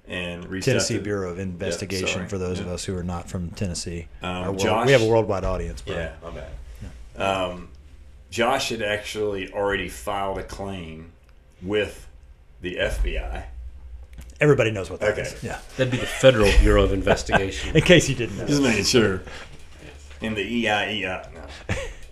[0.09, 2.29] and reached Tennessee out to, Bureau of Investigation sorry.
[2.29, 4.09] for those of us who are not from Tennessee.
[4.23, 5.83] Um, world- Josh- we have a worldwide audience.
[5.83, 5.97] Bro.
[5.97, 7.21] Yeah, my bad.
[7.21, 7.69] Um,
[8.31, 11.13] Josh had actually already filed a claim
[11.63, 12.07] with
[12.61, 13.45] the FBI.
[14.41, 15.23] Everybody knows what that Okay.
[15.23, 15.43] is.
[15.43, 15.59] Yeah.
[15.77, 17.75] That'd be the Federal Bureau of Investigation.
[17.77, 18.47] In case you didn't know.
[18.47, 19.23] Just making sure.
[20.21, 21.33] In the E EIEI.
[21.35, 21.41] No.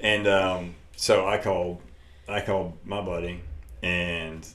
[0.00, 1.80] And um, so I called,
[2.28, 3.40] I called my buddy
[3.82, 4.46] and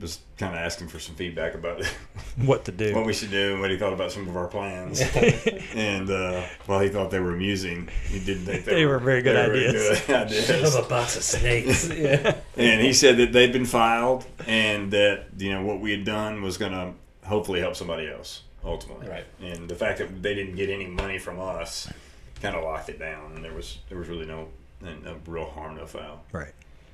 [0.00, 1.84] was kind of asking for some feedback about
[2.36, 2.94] what to do.
[2.94, 5.00] what we should do and what he thought about some of our plans.
[5.74, 9.22] and uh, while he thought they were amusing, he didn't think they, They were very
[9.22, 10.00] good they were ideas.
[10.06, 10.74] good ideas.
[10.76, 11.88] a box of snakes.
[11.90, 12.36] yeah.
[12.56, 16.42] And he said that they'd been filed and that you know what we had done
[16.42, 16.92] was going to
[17.26, 19.08] hopefully help somebody else ultimately.
[19.08, 19.24] Right.
[19.42, 21.92] And the fact that they didn't get any money from us
[22.40, 24.46] kind of locked it down, and there was there was really no
[24.80, 26.24] no real harm, no foul.
[26.32, 26.52] Right.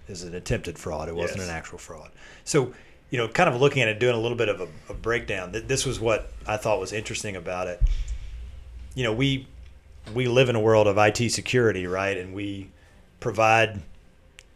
[0.08, 1.08] Is an attempted fraud.
[1.08, 1.48] It wasn't Yes.
[1.48, 2.10] an actual fraud.
[2.44, 2.74] So,
[3.10, 5.52] you know, kind of looking at it, doing a little bit of a, a breakdown.
[5.52, 7.80] th- This was what I thought was interesting about it.
[8.94, 9.48] You know, we
[10.14, 12.16] we live in a world of IT security, right?
[12.18, 12.70] And we
[13.20, 13.80] provide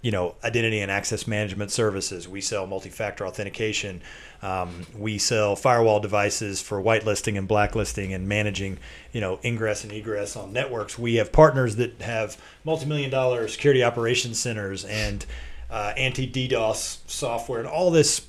[0.00, 2.28] you know, identity and access management services.
[2.28, 4.00] We sell multi-factor authentication.
[4.42, 8.78] Um, we sell firewall devices for whitelisting and blacklisting and managing,
[9.12, 10.98] you know, ingress and egress on networks.
[10.98, 15.26] We have partners that have multi-million dollar security operations centers and
[15.68, 18.26] uh, anti-DDoS software and all this.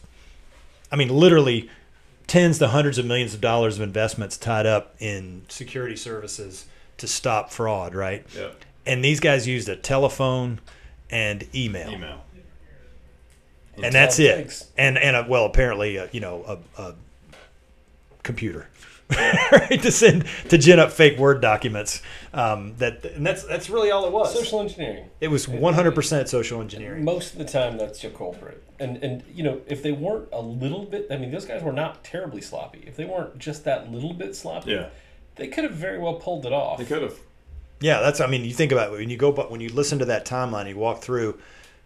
[0.91, 1.69] I mean, literally
[2.25, 6.65] tens to hundreds of millions of dollars of investments tied up in security services
[6.97, 8.25] to stop fraud, right?
[8.35, 8.49] Yeah.
[8.87, 10.59] And these guys used a telephone
[11.09, 12.21] and email, Email.
[13.81, 14.35] and that's it it.
[14.37, 14.67] takes.
[14.77, 16.95] And and a, well, apparently, uh, you know, a, a
[18.23, 18.67] computer.
[19.51, 22.03] right, to send to gin up fake word documents.
[22.31, 24.31] Um, that and that's that's really all it was.
[24.31, 25.09] Social engineering.
[25.19, 27.03] it was 100% social engineering.
[27.03, 28.63] Most of the time, that's your culprit.
[28.79, 31.73] And and you know, if they weren't a little bit, I mean, those guys were
[31.73, 32.83] not terribly sloppy.
[32.85, 34.89] If they weren't just that little bit sloppy, Yeah.
[35.37, 36.77] they could have very well pulled it off.
[36.77, 37.17] They could have.
[37.79, 38.19] Yeah, that's.
[38.19, 40.25] I mean, you think about it, when you go, but when you listen to that
[40.25, 41.39] timeline, you walk through.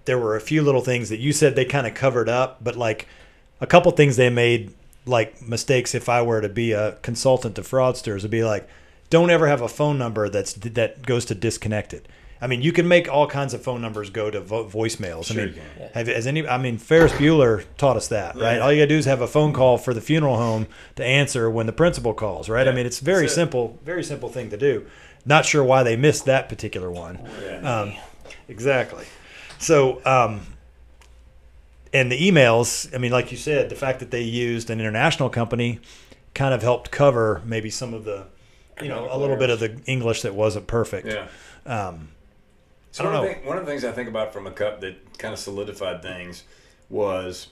[0.06, 2.75] There were a few little things that you said they kind of covered up, but
[2.75, 3.08] like
[3.62, 4.73] a couple things they made
[5.06, 5.95] like mistakes.
[5.95, 8.67] If I were to be a consultant to fraudsters, would be like,
[9.10, 12.08] don't ever have a phone number that's that goes to disconnected.
[12.43, 15.27] I mean, you can make all kinds of phone numbers go to vo- voicemails.
[15.32, 15.89] Sure I you mean, can.
[15.93, 16.45] have has any?
[16.45, 18.56] I mean, Ferris Bueller taught us that, right?
[18.56, 18.60] Yeah.
[18.60, 21.49] All you gotta do is have a phone call for the funeral home to answer
[21.49, 22.67] when the principal calls, right?
[22.67, 23.36] I mean, it's very That's it.
[23.36, 24.86] simple, very simple thing to do.
[25.25, 27.17] Not sure why they missed that particular one.
[27.41, 27.79] Yeah.
[27.79, 27.93] Um,
[28.49, 29.06] exactly.
[29.58, 30.41] So, um,
[31.93, 35.29] and the emails, I mean, like you said, the fact that they used an international
[35.29, 35.79] company
[36.34, 38.25] kind of helped cover maybe some of the,
[38.82, 41.08] you know, a little bit of the English that wasn't perfect.
[41.08, 41.27] yeah.
[41.65, 42.10] Um,
[42.93, 44.82] So I don't one, the, one of the things I think about from a cup
[44.82, 46.43] that kind of solidified things
[46.91, 47.47] was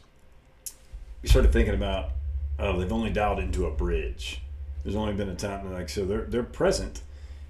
[1.24, 2.12] we started thinking about
[2.60, 4.40] oh they've only dialed into a bridge.
[4.84, 7.02] There's only been a time like so they're they're present.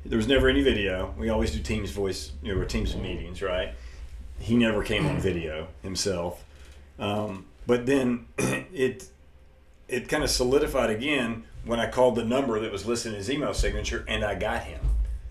[0.06, 1.13] There was never any video.
[1.17, 3.73] We always do Teams voice, you know, or Teams meetings, right?
[4.39, 6.45] He never came on video himself,
[6.97, 9.10] um, but then it
[9.89, 13.30] it kind of solidified again when I called the number that was listed in his
[13.30, 14.80] email signature, and I got him.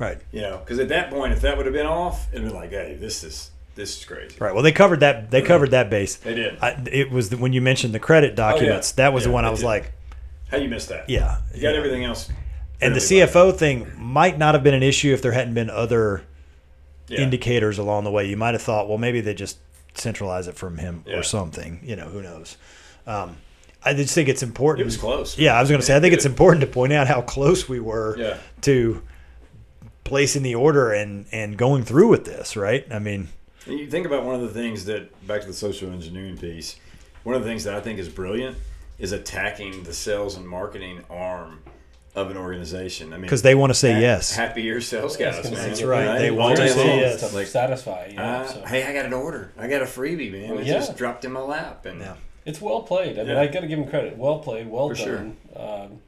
[0.01, 0.19] Right.
[0.33, 2.71] You know, because at that point, if that would have been off, it'd been like,
[2.71, 4.37] hey, this is this is crazy.
[4.41, 4.53] Right.
[4.53, 5.31] Well, they covered that.
[5.31, 6.17] They covered that base.
[6.17, 6.59] They did.
[6.61, 8.91] I, it was the, when you mentioned the credit documents.
[8.93, 9.67] That was the one I was did.
[9.67, 9.93] like,
[10.51, 11.09] How you missed that?
[11.09, 11.39] yeah.
[11.55, 11.77] You got yeah.
[11.79, 12.29] everything else.
[12.83, 16.23] And the CFO thing might not have been an issue if there hadn't been other
[17.09, 17.21] Yeah.
[17.21, 18.27] indicators along the way.
[18.27, 19.59] You might have thought, well, maybe they just
[19.95, 21.17] centralize it from him Yeah.
[21.19, 21.81] or something.
[21.83, 22.57] You know, who knows?
[23.07, 23.37] Um,
[23.85, 24.83] I just think it's important.
[24.83, 25.39] It was close.
[25.39, 27.69] Yeah, I was going to say, I think it's important to point out how close
[27.69, 28.37] we were Yeah.
[28.63, 29.03] to
[30.11, 32.57] placing the order and and going through with this.
[32.57, 32.85] Right?
[32.91, 33.29] I mean,
[33.67, 36.77] And you think about one of the things that back to the social engineering piece.
[37.23, 38.57] One of the things that I think is brilliant
[38.99, 41.63] is attacking the sales and marketing arm
[42.17, 43.13] of an organization.
[43.13, 44.35] I mean, because they want to say ha- yes.
[44.35, 45.69] Happier sales Yeah, I was guys, man.
[45.69, 46.19] That's right.
[46.19, 47.21] They want to day say yes.
[47.31, 48.07] to Like, satisfy.
[48.07, 48.61] You know, uh, so.
[48.67, 49.53] hey, I got an order.
[49.57, 50.59] I got a freebie, man.
[50.59, 50.73] It Yeah.
[50.75, 52.17] just dropped in my lap, and Yeah.
[52.47, 53.17] It's well played.
[53.19, 53.41] I mean, Yeah.
[53.43, 54.17] I got to give him credit.
[54.19, 54.67] Well played.
[54.69, 55.17] Well For sure.
[55.19, 55.37] done.
[55.55, 56.01] Um,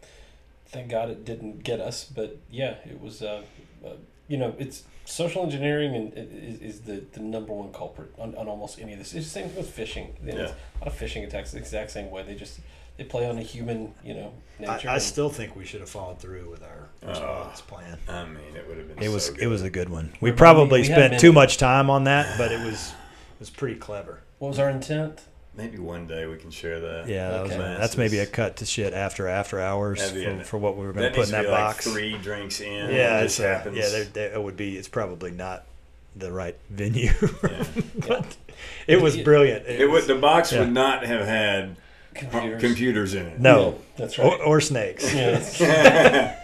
[0.67, 3.23] thank God it didn't get us, but yeah, it was.
[3.23, 3.43] Uh,
[3.85, 3.91] uh,
[4.29, 8.35] you know, it's social engineering and it is, is the, the number one culprit on,
[8.37, 9.15] on almost any of this.
[9.15, 10.09] It's the same with phishing.
[10.25, 10.43] You know, Yeah.
[10.45, 12.23] it's A lot of phishing attacks the exact same way.
[12.23, 12.61] They just
[12.97, 14.89] they play on a human, you know, I, nature.
[14.91, 17.99] I and- still think we should have followed through with our response plan.
[18.09, 19.03] I mean, it would have been.
[19.03, 20.13] It was so it was a good one.
[20.21, 23.41] We We- probably we had spent too much time on that, but it was it
[23.41, 24.21] was pretty clever.
[24.39, 25.23] what was our intent?
[25.55, 27.09] Maybe one day we can share that.
[27.09, 27.59] Yeah, that Okay.
[27.59, 30.87] man, that's maybe a cut to shit after after hours for, an- for what we
[30.87, 31.87] were going to put in that be box.
[31.87, 32.73] like three drinks in.
[32.91, 33.77] yeah, when it's, this uh, happens.
[33.77, 34.79] yeah, there, there it would be.
[34.79, 35.65] It's probably not
[36.17, 37.11] the right venue,
[37.43, 37.65] Yeah.
[38.09, 38.37] but
[38.87, 39.67] it was brilliant.
[39.67, 40.05] It would.
[40.05, 40.61] The box Yeah.
[40.61, 41.77] would not have had
[42.15, 42.61] Computers.
[42.63, 43.41] computers in it.
[43.41, 44.41] no, Yeah, that's right.
[44.41, 45.15] or, or snakes.
[45.15, 45.39] yeah,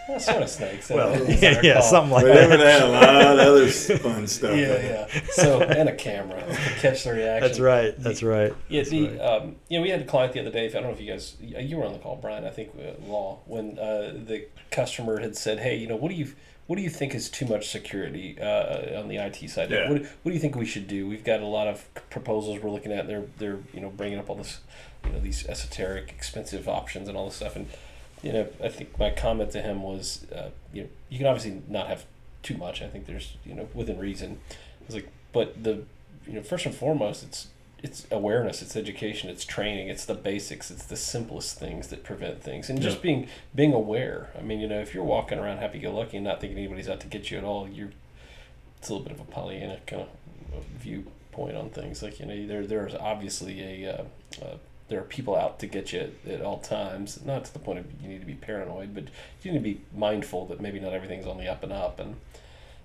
[0.07, 0.89] that's, sort of snakes.
[0.89, 2.81] Well, yeah, yeah, something like But they would that.
[2.81, 3.67] have had a lot of other
[3.99, 4.57] fun stuff.
[4.57, 5.21] Yeah, yeah.
[5.31, 7.47] So and a camera to catch the reaction.
[7.47, 7.93] That's right.
[7.99, 8.53] That's right.
[8.67, 9.19] Yeah, That's the right.
[9.21, 10.65] um, you know we had a client the other day.
[10.65, 12.45] I don't know if you guys you were on the call, Brian.
[12.45, 16.15] I think uh, Law when uh, the customer had said, "Hey, you know, what do
[16.15, 16.33] you
[16.67, 19.71] what do you think is too much security uh, on the IT side?
[19.71, 19.89] Yeah.
[19.89, 21.07] What, what do you think we should do?
[21.07, 23.07] We've got a lot of proposals we're looking at.
[23.07, 24.59] They're they're you know bringing up all this
[25.05, 27.55] you know these esoteric, expensive options and all this stuff.
[27.55, 27.67] And
[28.23, 31.61] you know, I think my comment to him was, uh, you know, you can obviously
[31.67, 32.05] not have
[32.43, 32.81] too much.
[32.81, 34.39] I think there's you know within reason.
[34.51, 35.83] I was like, but the
[36.27, 37.47] you know first and foremost, it's
[37.81, 42.43] it's awareness, it's education, it's training, it's the basics, it's the simplest things that prevent
[42.43, 44.31] things, and just being being aware.
[44.37, 47.07] I mean, you know, if you're walking around happy-go-lucky and not thinking anybody's out to
[47.07, 47.91] get you at all, you're
[48.77, 52.03] it's a little bit of a Pollyanna kind of viewpoint on things.
[52.03, 54.03] Like you know, there there's obviously a uh,
[54.43, 54.57] uh,
[54.89, 57.19] there are people out to get you at, at all times.
[57.25, 59.05] Not to the point of you need to be paranoid, but
[59.43, 61.99] you need to be mindful that maybe not everything's on the up and up.
[61.99, 62.15] And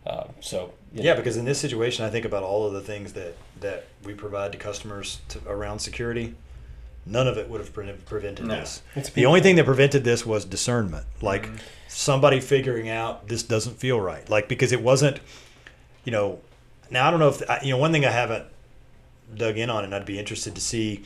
[0.07, 3.15] Uh, so Yeah, know, because in this situation, I think about all of the things
[3.15, 6.35] that that we provide to customers to, around security.
[7.07, 8.61] None of it would have pre- prevented No.
[8.61, 8.83] this.
[8.95, 11.49] It's The people- only thing that prevented this was discernment, like
[11.89, 15.21] somebody figuring out this doesn't feel right, like because it wasn't,
[16.05, 16.41] you know.
[16.91, 18.45] Now I don't know if you know one thing I haven't
[19.35, 21.03] dug in on, and I'd be interested to see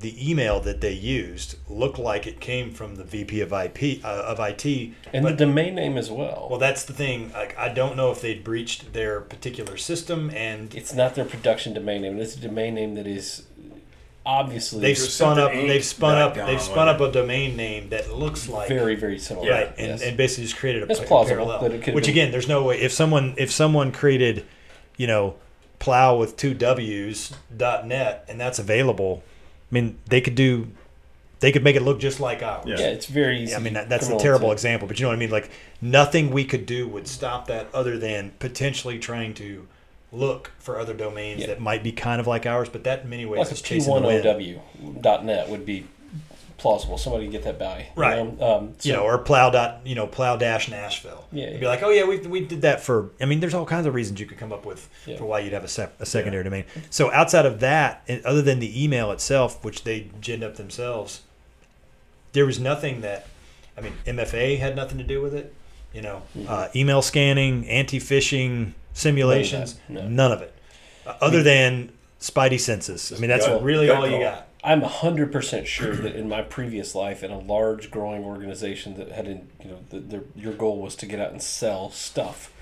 [0.00, 4.08] the email that they used looked like it came from the VP of IP uh,
[4.26, 4.64] of IT,
[5.12, 6.48] and but the domain name as well.
[6.50, 7.30] well, that's the thing.
[7.32, 11.74] Like, I don't know if they'd breached their particular system, and it's not their production
[11.74, 12.18] domain name.
[12.18, 13.44] It's a domain name that is
[14.24, 15.52] obviously they've spun up.
[15.52, 16.34] They've spun up.
[16.34, 19.50] Inc.com They've spun up a domain name that looks like very very similar.
[19.50, 20.02] right, and, yes.
[20.02, 21.60] and basically just created a It's pa- plausible parallel.
[21.62, 22.80] that it Which been- again, there's no way.
[22.80, 24.46] If someone if someone created,
[24.96, 25.34] you know,
[25.78, 29.22] plow with two W's dot net, and that's available,
[29.70, 30.68] I mean, they could do.
[31.40, 32.64] They could make it look just like ours.
[32.66, 32.78] Yeah.
[32.78, 33.54] yeah, it's very easy.
[33.54, 34.52] I mean, that, that's a terrible intent.
[34.58, 35.30] example, but you know what I mean?
[35.30, 39.66] Like, nothing we could do would stop that other than potentially trying to
[40.12, 41.46] look for other domains Yeah.
[41.46, 43.62] that might be kind of like ours, but that in many ways Like a is
[43.62, 44.24] chasing the wind.
[44.24, 45.86] P1OW.net would be
[46.60, 46.96] plausible.
[46.98, 47.78] Somebody can get that by.
[47.96, 48.16] you Right.
[48.38, 48.56] know?
[48.56, 51.24] Um, you know, or plow dot, you know, plow dash Nashville.
[51.32, 51.58] Yeah, You'd yeah.
[51.60, 53.10] be like, oh yeah, we, we did that for.
[53.20, 55.16] I mean, there's all kinds of reasons you could come up with Yeah.
[55.16, 56.64] for why you'd have a, a secondary domain.
[56.90, 61.22] So outside of that, other than the email itself, which they ginned up themselves,
[62.32, 63.26] there was nothing that.
[63.76, 65.54] I mean, MFA had nothing to do with it.
[65.92, 66.46] You know, Mm-hmm.
[66.48, 70.06] uh, email scanning, anti-phishing simulations, No.
[70.06, 70.54] none of it,
[71.06, 73.12] uh, other than Spidey senses.
[73.16, 74.46] I mean, that's really all you got.
[74.62, 79.10] I'm hundred percent sure that in my previous life, in a large, growing organization that
[79.12, 82.52] had, in, you know, the, the, your goal was to get out and sell stuff,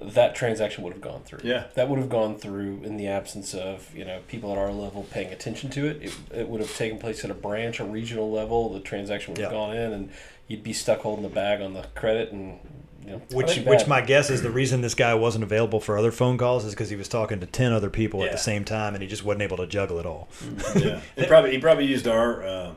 [0.00, 1.40] that transaction would have gone through.
[1.42, 1.64] Yeah.
[1.74, 5.06] that would have gone through in the absence of you know people at our level
[5.10, 6.02] paying attention to it.
[6.02, 8.72] It, it would have taken place at a branch a regional level.
[8.72, 9.58] The transaction would have Yeah.
[9.58, 10.10] gone in, and
[10.48, 12.60] you'd be stuck holding the bag on the credit, and
[13.04, 16.10] you know, Which, which my guess is the reason this guy wasn't available for other
[16.12, 18.94] phone calls is because he was talking to ten other people at the same time,
[18.94, 20.28] and he just wasn't able to juggle it all.
[20.76, 21.00] yeah.
[21.16, 22.72] He probably he probably used our uh,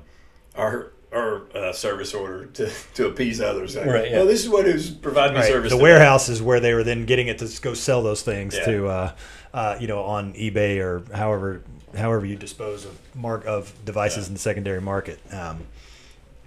[0.56, 3.76] our our uh, service order to, to appease others.
[3.76, 4.18] Like, Right, yeah.
[4.18, 5.46] Well, this is what who's providing Right.
[5.46, 5.70] service.
[5.72, 8.56] The today." warehouse is where they were then getting it to go sell those things
[8.58, 8.66] Yeah.
[8.66, 9.12] to, uh,
[9.54, 11.62] uh, you know, on eBay or however
[11.96, 14.30] however you dispose of mark of devices Yeah.
[14.30, 15.20] in the secondary market.
[15.32, 15.66] Um,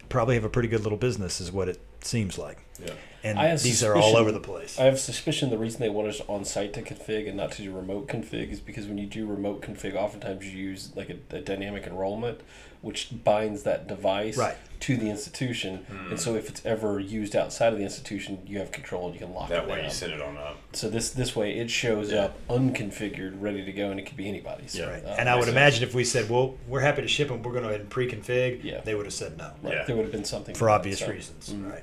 [0.08, 2.58] probably have a pretty good little business, is what it seems like.
[2.82, 2.90] Yeah.
[3.24, 4.78] And I have these are all over the place.
[4.78, 7.62] I have suspicion the reason they want us on site to config and not to
[7.62, 11.36] do remote config is because when you do remote config, oftentimes you use like a,
[11.36, 12.40] a dynamic enrollment,
[12.82, 14.56] which binds that device Right.
[14.80, 15.84] to the institution.
[16.10, 19.18] And so if it's ever used outside of the institution, you have control and you
[19.26, 19.84] can lock That it That way down.
[19.86, 20.58] you set it on up.
[20.74, 22.26] So this this way it shows Yeah.
[22.26, 24.76] up unconfigured, ready to go, and it could be anybody's.
[24.76, 24.86] Yeah.
[24.90, 25.04] Right.
[25.04, 25.56] Uh, and I would makes sense.
[25.56, 27.42] imagine if we said, "Well, we're happy to ship them.
[27.42, 28.82] We're going to go ahead and pre-config," Yeah.
[28.82, 29.84] they would have said no right, Yeah.
[29.84, 31.48] there would have been something for to that, obvious so- reasons.
[31.52, 31.72] Mm.
[31.72, 31.82] Right.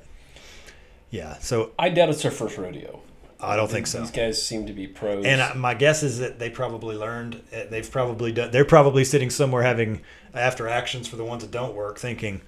[1.14, 1.38] Yeah.
[1.40, 3.00] So I doubt it's their first rodeo.
[3.40, 4.00] I don't think so.
[4.00, 5.26] These guys seem to be pros.
[5.26, 7.42] And I, my guess is that they probably learned.
[7.54, 8.50] uh, They've probably done.
[8.52, 10.02] They're probably sitting somewhere having
[10.34, 12.42] after actions for the ones that don't work, thinking,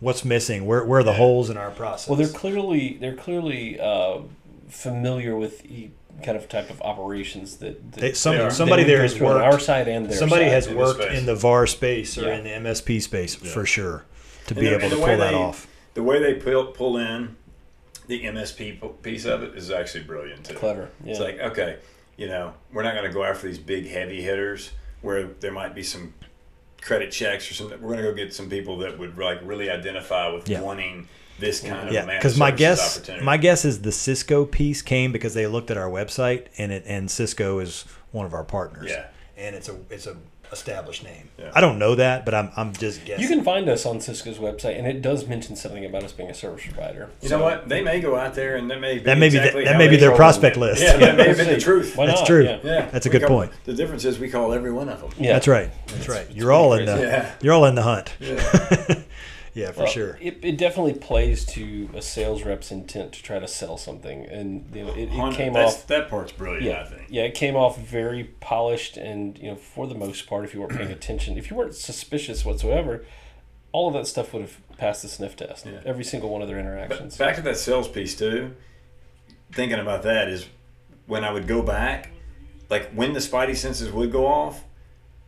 [0.00, 0.66] "What's missing?
[0.66, 4.20] Where where are the holes in our process?" Well, they're clearly they're clearly uh,
[4.68, 5.90] familiar with e-
[6.24, 8.50] kind of type of operations that, that They- some- They are.
[8.50, 9.40] somebody they there has worked.
[9.44, 10.52] our side and their Somebody side.
[10.52, 12.36] has in the worked in the VAR space or Yeah.
[12.38, 14.04] in the MSP space for sure
[14.48, 15.68] to And be able to pull way that they- off.
[15.94, 17.36] The way they pull, pull in
[18.08, 20.54] the MSP piece of it is actually brilliant too.
[20.54, 20.90] clever.
[21.04, 21.10] Yeah.
[21.12, 21.78] It's like okay,
[22.16, 25.74] you know, we're not going to go after these big heavy hitters where there might
[25.74, 26.12] be some
[26.80, 27.80] credit checks or something.
[27.80, 30.60] We're going to go get some people that would like really identify with Yeah.
[30.62, 31.06] wanting
[31.38, 35.34] this kind of Yeah, because my guess, my guess is the Cisco piece came because
[35.34, 38.90] they looked at our website and it and Cisco is one of our partners.
[38.90, 39.06] Yeah.
[39.36, 40.16] and it's a it's a
[40.52, 41.28] established name.
[41.38, 41.52] Yeah.
[41.54, 43.22] I don't know that, but I'm I'm just guessing.
[43.22, 46.30] you can find us on Cisco's website, and it does mention something about us being
[46.30, 47.10] a service provider.
[47.20, 47.68] You know what?
[47.68, 49.72] They may go out there and that may be That may be the- exactly that
[49.74, 50.60] how may be their prospect it.
[50.60, 50.82] list.
[50.82, 51.96] Yeah, that may have been the truth.
[51.96, 52.26] Why That's not?
[52.26, 52.44] true.
[52.44, 52.58] Yeah.
[52.64, 53.52] Yeah, That's a we good call- point.
[53.64, 55.10] The difference is we call every one of them.
[55.18, 55.34] Yeah.
[55.34, 55.70] That's right.
[55.88, 56.26] That's right.
[56.28, 57.06] it's You're all in pretty the.
[57.08, 57.34] Yeah.
[57.42, 58.14] you're all in the hunt.
[59.58, 59.66] Yeah.
[59.66, 60.18] Yeah, for Well, sure.
[60.20, 64.70] It, it definitely plays to a sales rep's intent to try to sell something, and
[64.74, 65.86] you know, it, it came that's- off.
[65.88, 67.02] That part's brilliant, I Yeah, think.
[67.08, 70.60] yeah, it came off very polished, and you know, for the most part, if you
[70.60, 73.04] weren't paying attention, if you weren't suspicious whatsoever,
[73.72, 75.66] all of that stuff would have passed the sniff test.
[75.66, 75.80] Yeah.
[75.84, 77.16] Every single one of their But interactions.
[77.18, 78.54] back to that sales piece too.
[79.52, 80.46] Thinking about that is
[81.06, 82.10] when I would go back,
[82.70, 84.62] like when the spidey senses would go off,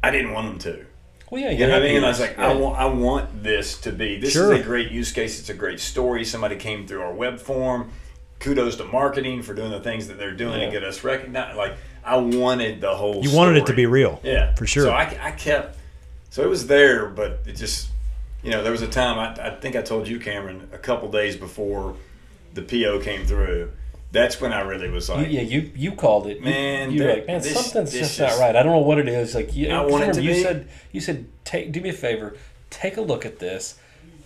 [0.03, 0.87] I didn't want them to.
[1.31, 1.97] Well, yeah, You know what I mean?
[1.99, 4.19] And I was like, I want, I want this to be.
[4.19, 4.53] This Sure.
[4.53, 5.39] is a great use case.
[5.41, 6.25] It's a great story.
[6.25, 7.91] Somebody came through our web form.
[8.41, 10.67] Kudos to marketing for doing the things that they're doing Yeah.
[10.67, 11.57] to get us recognized.
[11.57, 11.75] Like
[12.05, 13.23] I wanted the whole.
[13.25, 14.19] You wanted it to be real.
[14.23, 14.85] Yeah, for sure.
[14.85, 15.77] So I, I kept.
[16.31, 17.89] So it was there, but it just,
[18.43, 21.11] you know, there was a time I, I think I told you, Cameron, a couple
[21.11, 21.97] days before
[22.55, 23.71] the PO came through,
[24.13, 27.15] that's when I really was You, like, yeah, you you called it, Man, You, there-
[27.15, 28.57] like, man, this- something's this just is- not right.
[28.57, 29.35] I don't know what it is.
[29.35, 31.91] Like, you, I 'cause want remember to you be- said you said take do me
[31.91, 32.37] a favor,
[32.71, 33.77] take a look at this.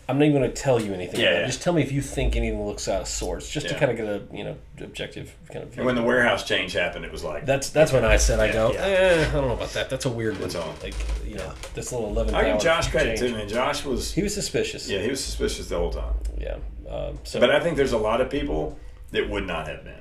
[0.07, 1.19] I'm not even going to tell you anything.
[1.19, 1.47] Yeah, yeah.
[1.47, 3.97] Just tell me if you think anything looks out of sorts, just to kind of
[3.97, 5.63] get a you know objective kind of.
[5.63, 5.85] and View.
[5.85, 8.53] when the warehouse change happened, it was like, That's that's when I said I Yeah,
[8.53, 8.73] go.
[8.73, 8.81] yeah.
[8.85, 9.89] Eh, I don't know about that.
[9.89, 10.51] That's a weird one.
[10.83, 10.95] Like
[11.27, 12.35] you know this little eleven.
[12.35, 13.21] I give Josh credit change.
[13.33, 13.49] too, man.
[13.49, 14.91] Josh was, He was suspicious.
[14.91, 16.13] yeah, he was suspicious the whole time.
[16.39, 16.57] Yeah.
[16.87, 18.79] Um, so But I think there's a lot of people
[19.15, 19.95] that would not have been.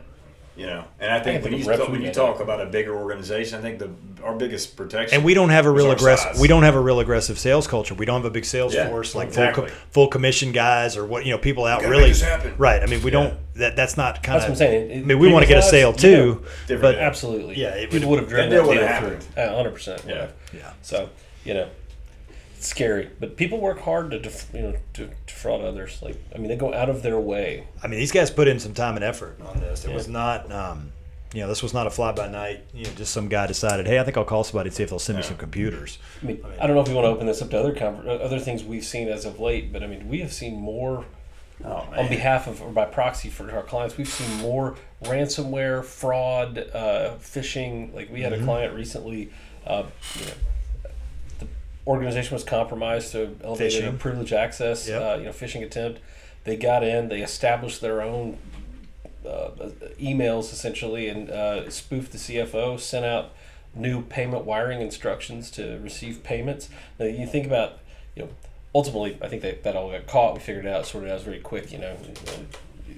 [0.55, 2.95] You know, and I think can when you talk, when you talk about a bigger
[2.95, 3.89] organization, I think the
[4.23, 5.15] our biggest protection.
[5.15, 6.33] And we don't have a real aggressive.
[6.33, 6.39] size.
[6.39, 7.95] We don't have a real aggressive sales culture.
[7.95, 9.69] We don't have a big sales Yeah, force like exactly.
[9.69, 12.03] full, co- full commission guys or what you know people out really.
[12.03, 12.53] make this happen.
[12.59, 12.83] Right.
[12.83, 13.23] I mean, we Yeah.
[13.23, 13.39] don't.
[13.55, 14.59] That that's not kind That's of.
[14.59, 14.91] what I'm saying.
[14.91, 17.03] It- I mean, we want to get a sale odds, too, Different but.
[17.03, 17.55] Absolutely.
[17.59, 19.17] Yeah, it people would- would have driven that that deal deal through.
[19.35, 19.55] happened.
[19.55, 20.03] Hundred percent.
[20.07, 20.27] Yeah.
[20.53, 20.69] yeah.
[20.83, 21.09] So
[21.45, 21.82] you know, it's
[22.63, 25.99] scary, but people work hard to def- you know to defraud others.
[26.01, 27.67] Like I mean, they go out of their way.
[27.83, 29.85] I mean, these guys put in some time and effort on this.
[29.85, 29.95] It Yeah.
[29.95, 30.91] was not, um,
[31.33, 32.61] you know, this was not a fly by night.
[32.73, 34.89] You know, just some guy decided, hey, I think I'll call somebody and see if
[34.89, 35.97] they'll send me some computers.
[36.21, 38.05] I mean, I don't know if you want to open this up to other conver-
[38.07, 41.05] uh, other things we've seen as of late, but I mean, we have seen more
[41.63, 43.95] Oh, on behalf of or by proxy for our clients.
[43.95, 47.93] We've seen more ransomware, fraud, uh, phishing.
[47.93, 49.29] Like we had a client recently.
[49.65, 49.83] Uh,
[50.19, 50.35] you know, the
[51.85, 54.87] organization was compromised to elevated a privilege access.
[54.87, 55.01] Yep.
[55.01, 55.99] Uh, you know, phishing attempt.
[56.43, 57.09] They got in.
[57.09, 58.37] They established their own
[59.25, 59.49] uh,
[59.99, 62.79] emails essentially and uh, spoofed the CFO.
[62.79, 63.31] Sent out
[63.75, 66.69] new payment wiring instructions to receive payments.
[66.99, 67.79] Now you think about,
[68.15, 68.29] you know,
[68.75, 70.35] ultimately I think that that all got caught.
[70.35, 71.71] We figured it out, sorted it out very quick.
[71.71, 71.95] You know,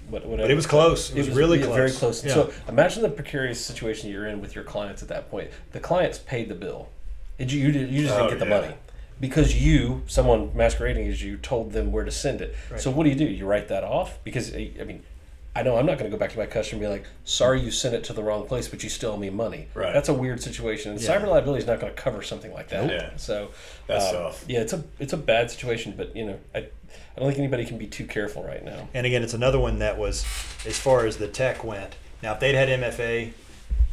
[0.10, 0.38] what- whatever.
[0.44, 1.12] But it was close.
[1.12, 1.76] It was, really close.
[1.76, 2.24] very close.
[2.24, 2.34] Yeah.
[2.34, 5.50] So imagine the precarious situation you're in with your clients at that point.
[5.72, 6.90] The clients paid the bill.
[7.38, 8.62] It, you, you, just Oh, didn't get the yeah.
[8.62, 8.74] money
[9.20, 12.56] because you, someone masquerading as you, told them where to send it.
[12.72, 12.80] Right.
[12.80, 13.26] So what do you do?
[13.26, 15.04] You write that off because I I mean.
[15.58, 17.62] I know I'm not going to go back to my customer and be like, "Sorry,
[17.62, 19.94] you sent it to the wrong place, but you still owe me money." Right.
[19.94, 21.16] That's a weird situation, and Yeah.
[21.18, 22.90] cyber liability is not going to cover something like that.
[22.90, 23.12] Yeah.
[23.16, 23.52] So
[23.88, 24.44] That's um, tough.
[24.50, 26.66] Yeah, it's a it's a bad situation, but you know, I, I
[27.16, 28.90] don't think anybody can be too careful right now.
[28.94, 30.26] And again, it's another one that was,
[30.68, 31.96] as far as the tech went.
[32.22, 33.32] Now, if they'd had MFA,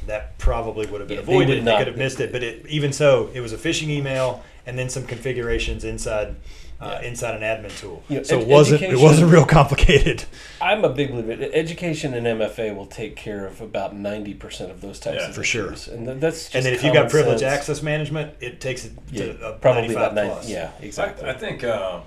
[0.06, 1.48] that probably would have been Yeah, avoided.
[1.48, 2.32] would They, not- could have missed it.
[2.32, 6.36] But it, even so, it was a phishing email and then some configurations inside
[6.80, 7.08] uh, Yeah.
[7.08, 8.02] inside an admin tool.
[8.08, 10.24] You know, so ed- it wasn't it wasn't real complicated.
[10.60, 11.48] I'm a big believer.
[11.52, 15.28] Education and MFA will take care of about ninety percent of those types Yeah.
[15.28, 15.66] of For sure.
[15.72, 15.86] issues.
[15.88, 17.52] and th- that's just and then if you've got common privilege sense.
[17.52, 20.30] access management, it takes it yeah, to a probably 95 about nine.
[20.30, 20.48] plus.
[20.50, 21.24] Yeah, exactly.
[21.28, 22.00] I, I think uh,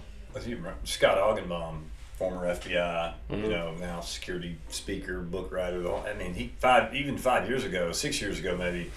[0.83, 1.83] Scott Augenbaum,
[2.17, 3.43] former FBI, Mm-hmm.
[3.43, 5.81] you know, now security speaker, book writer.
[5.81, 8.91] The whole, I mean, he five even five years ago, six years ago maybe,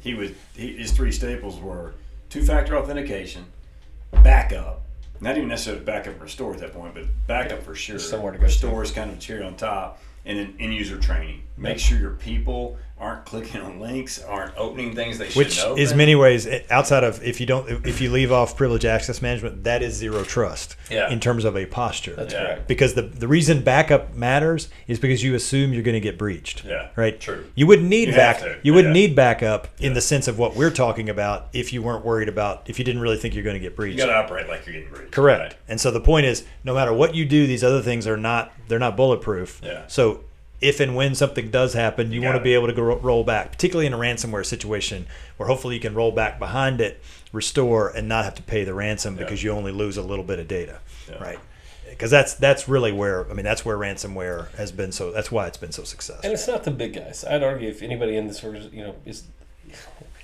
[0.00, 1.94] he was he, his three staples were
[2.28, 3.44] two-factor authentication,
[4.22, 4.82] backup.
[5.22, 7.98] Not even necessarily backup and restore at that point, but backup for sure.
[7.98, 8.46] Somewhere to go to.
[8.46, 11.42] Restore is kind of cherry on top, and then end user training.
[11.58, 15.82] Make sure your people aren't clicking on links, aren't opening things they Which shouldn't Which
[15.82, 19.22] is many ways eh, outside of if you don't if you leave off privilege access
[19.22, 21.10] management, that is zero trust Yeah.
[21.10, 22.14] in terms of a posture.
[22.14, 22.44] That's Yeah.
[22.44, 22.68] correct.
[22.68, 26.64] because the the reason backup matters is because you assume you're going to get breached.
[26.64, 27.18] Yeah, Right.
[27.18, 27.46] true.
[27.54, 28.42] You wouldn't need You back.
[28.62, 29.06] You wouldn't yeah.
[29.06, 32.64] need backup in the sense of what we're talking about if you weren't worried about
[32.66, 33.98] if you didn't really think you're going to get breached.
[33.98, 35.12] You got to operate like you're getting breached.
[35.12, 35.40] Correct.
[35.40, 35.54] Right.
[35.68, 38.52] And so the point is, no matter what you do, these other things are not
[38.68, 39.60] they're not bulletproof.
[39.64, 39.86] Yeah.
[39.88, 40.24] So
[40.60, 42.82] if and when something does happen, you, You want to got be able to go
[42.82, 45.06] roll back, particularly in a ransomware situation
[45.36, 47.02] where hopefully you can roll back behind it,
[47.32, 49.22] restore, and not have to pay the ransom Yeah.
[49.24, 50.80] because you only lose a little bit of data.
[51.08, 51.22] Yeah.
[51.22, 51.38] Right.
[51.88, 55.46] Because that's that's really where I mean that's where ransomware has been so that's why
[55.46, 56.24] it's been so successful.
[56.24, 57.24] And it's not the big guys.
[57.28, 59.24] I'd argue if anybody in this, you know, is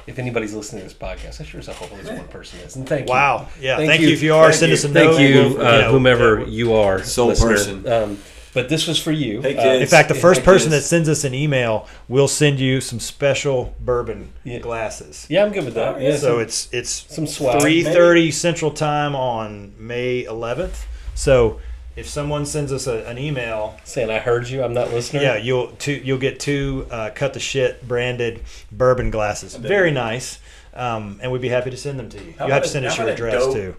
[0.07, 2.61] if anybody's listening to this podcast, I sure as hell hope at least one person
[2.61, 2.77] is.
[2.77, 3.13] And thank you.
[3.13, 3.49] Wow.
[3.61, 3.77] Yeah.
[3.79, 4.09] Thank, you.
[4.11, 4.45] if you are.
[4.53, 4.75] Thank send you.
[4.75, 5.21] us a Thank note.
[5.21, 7.49] you, We'll- uh, know, whomever yeah, you are, Sole listener.
[7.51, 7.87] person.
[7.93, 8.19] Um,
[8.57, 9.43] but this was for you.
[9.43, 9.75] Hey, Uh.
[9.75, 12.99] In fact, the first I person that sends us an email will send you some
[12.99, 14.59] special bourbon Yeah.
[14.61, 15.27] glasses.
[15.29, 15.97] yeah, I'm good with that.
[15.97, 20.87] Oh, yeah, So so it's it's some three thirty Central Time on May 11th.
[21.15, 21.61] So
[21.97, 25.23] if someone sends us a, an email, saying I heard you, I'm not listening.
[25.23, 28.41] yeah, you'll two you'll get two uh, cut the shit branded
[28.73, 29.55] bourbon glasses.
[29.55, 30.39] Very nice,
[30.73, 32.35] um, and we'd be happy to send them to you.
[32.39, 33.77] How You have to send a- us your address dope- too.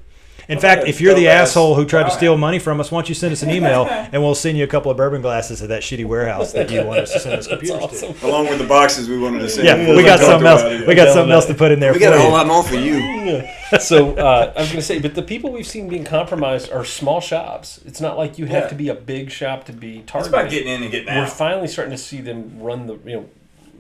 [0.50, 3.10] In fact, if you're the asshole who tried to steal money from us, why don't
[3.10, 5.68] you send us an email and we'll send you a couple of bourbon glasses to
[5.68, 8.26] that shitty warehouse that you want us to send us That's computers to.
[8.26, 9.68] Along with the boxes we wanted to send.
[9.68, 10.88] Yeah, we got something else.
[10.88, 12.64] We got something else to put in there We for got a whole lot more
[12.64, 13.44] for you.
[13.80, 16.86] so uh, I was going to say, but the people we've seen being compromised are
[16.86, 17.82] small shops.
[17.86, 18.70] It's not like you have Yeah.
[18.70, 20.16] to be a big shop to be targeted.
[20.16, 21.24] It's about getting in and getting out.
[21.24, 23.30] We're finally starting to see them run the you know.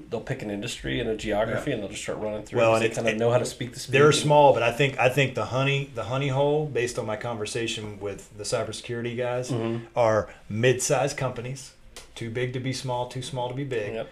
[0.09, 2.59] They'll pick an industry and a geography, and they'll just start running through.
[2.59, 3.91] Well, Well, and they it- kind of it- know how to speak the speak.
[3.91, 7.17] They're small, but I think I think the honey the honey hole, based on my
[7.17, 9.85] conversation with the cybersecurity guys, Mm-hmm.
[9.97, 11.73] are mid-sized companies
[12.15, 14.07] too big to be small, too small to be big, Yep.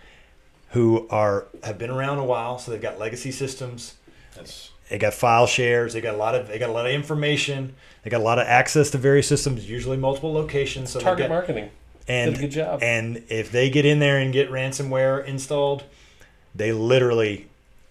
[0.72, 3.94] who are have been around a while, so they've got legacy systems.
[4.36, 5.94] That's They got file shares.
[5.94, 7.74] They got a lot of they got a lot of information.
[8.04, 10.92] They got a lot of access to various systems, usually multiple locations.
[10.92, 11.70] So they Target got, marketing.
[12.08, 12.80] And Did a good job.
[12.84, 15.84] and if they get in there and get ransomware installed,
[16.54, 17.48] they literally,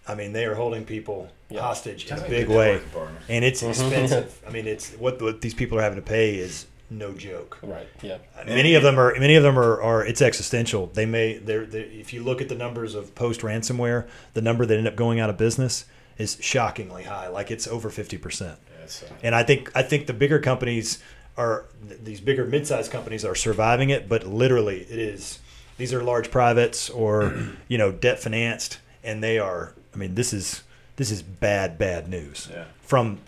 [0.06, 1.60] I mean, they are holding people Yeah.
[1.62, 2.80] hostage in a big way,
[3.28, 3.70] and it's Mhm.
[3.70, 4.40] expensive.
[4.46, 7.58] I mean, it's what, what these people are having to pay is no joke.
[7.62, 7.88] Right.
[8.02, 8.18] Yeah.
[8.46, 9.18] Many of them are.
[9.18, 9.80] Many of them are.
[9.80, 10.90] are it's existential.
[10.92, 11.38] They may.
[11.38, 11.84] They're, they're.
[11.86, 15.18] If you look at the numbers of post ransomware, the number that end up going
[15.18, 15.86] out of business
[16.18, 17.26] is shockingly high.
[17.28, 18.58] Like it's over fifty percent.
[18.78, 20.98] Yeah, uh, And I think I think the bigger companies
[21.36, 25.40] are th- these bigger mid-sized companies are surviving it, but literally it is
[25.76, 27.34] these are large privates or
[27.68, 29.72] you know debt financed, and they are.
[29.94, 30.62] I mean, this is
[30.96, 32.48] this is bad bad news.
[32.50, 32.64] yeah.
[32.82, 33.18] From,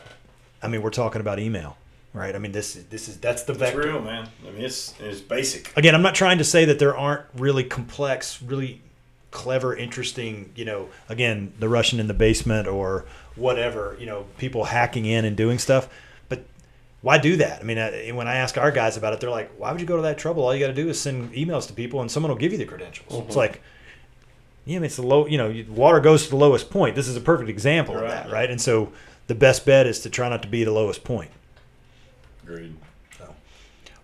[0.63, 1.77] I mean, we're talking about email,
[2.13, 2.35] right?
[2.35, 3.81] I mean, this is this is that's the It's vector.
[3.83, 4.29] real, man.
[4.47, 5.77] I mean, it's it's basic.
[5.77, 8.83] Again, I'm not trying to say that there aren't really complex, really
[9.33, 13.05] clever, interesting, you know, again, the Russian in the basement or
[13.35, 15.89] whatever, you know, people hacking in and doing stuff.
[17.07, 17.61] Why do that?
[17.61, 19.87] I mean, uh, when I ask our guys about it, they're like, why would you
[19.87, 20.43] go to that trouble?
[20.43, 22.59] All you got to do is send emails to people and someone will give you
[22.59, 23.07] the credentials.
[23.27, 23.39] It's Mhm.
[23.39, 23.63] like,
[24.65, 26.97] yeah, I mean, it's the low, you know, water goes to the lowest point.
[26.97, 28.11] This is a perfect example of Right.
[28.11, 28.51] that, right?
[28.51, 28.91] And so
[29.29, 31.31] the best bet is to try not to be the lowest point.
[32.43, 32.75] Agreed.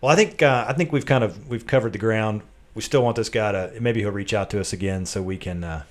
[0.01, 2.43] Well, I think uh, I think we've kind of we've covered the ground.
[2.77, 5.39] We still want this guy to maybe he'll reach out to us again so we
[5.39, 5.83] can uh,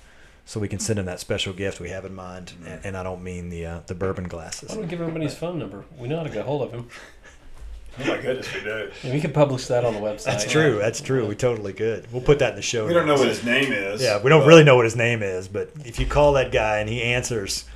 [0.44, 2.52] so we can send him that special gift we have in mind.
[2.66, 4.68] And, and I don't mean the uh, the bourbon glasses.
[4.70, 5.84] Why don't we give everybody his phone number?
[5.98, 6.88] We know how to get hold of him.
[8.00, 8.90] Oh my goodness, we do.
[9.02, 10.24] And we could publish that on the website.
[10.24, 10.78] That's true.
[10.78, 11.26] That's true.
[11.26, 12.10] We totally could.
[12.10, 12.86] We'll put that in the show.
[12.86, 14.00] We don't know what his name is.
[14.00, 16.78] Yeah, we don't really know what his name is, but if you call that guy
[16.78, 17.66] and he answers,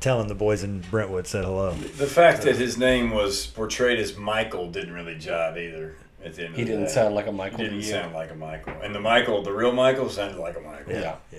[0.00, 1.72] tell him the boys in Brentwood said hello.
[1.72, 5.96] The fact that his name was portrayed as Michael didn't really jive either.
[6.22, 6.90] At the end He of didn't day.
[6.90, 9.72] sound like a Michael to didn't sound like a Michael, and the Michael, the real
[9.72, 10.92] Michael, sounded like a Michael.
[10.92, 11.16] Yeah.
[11.32, 11.38] Yeah.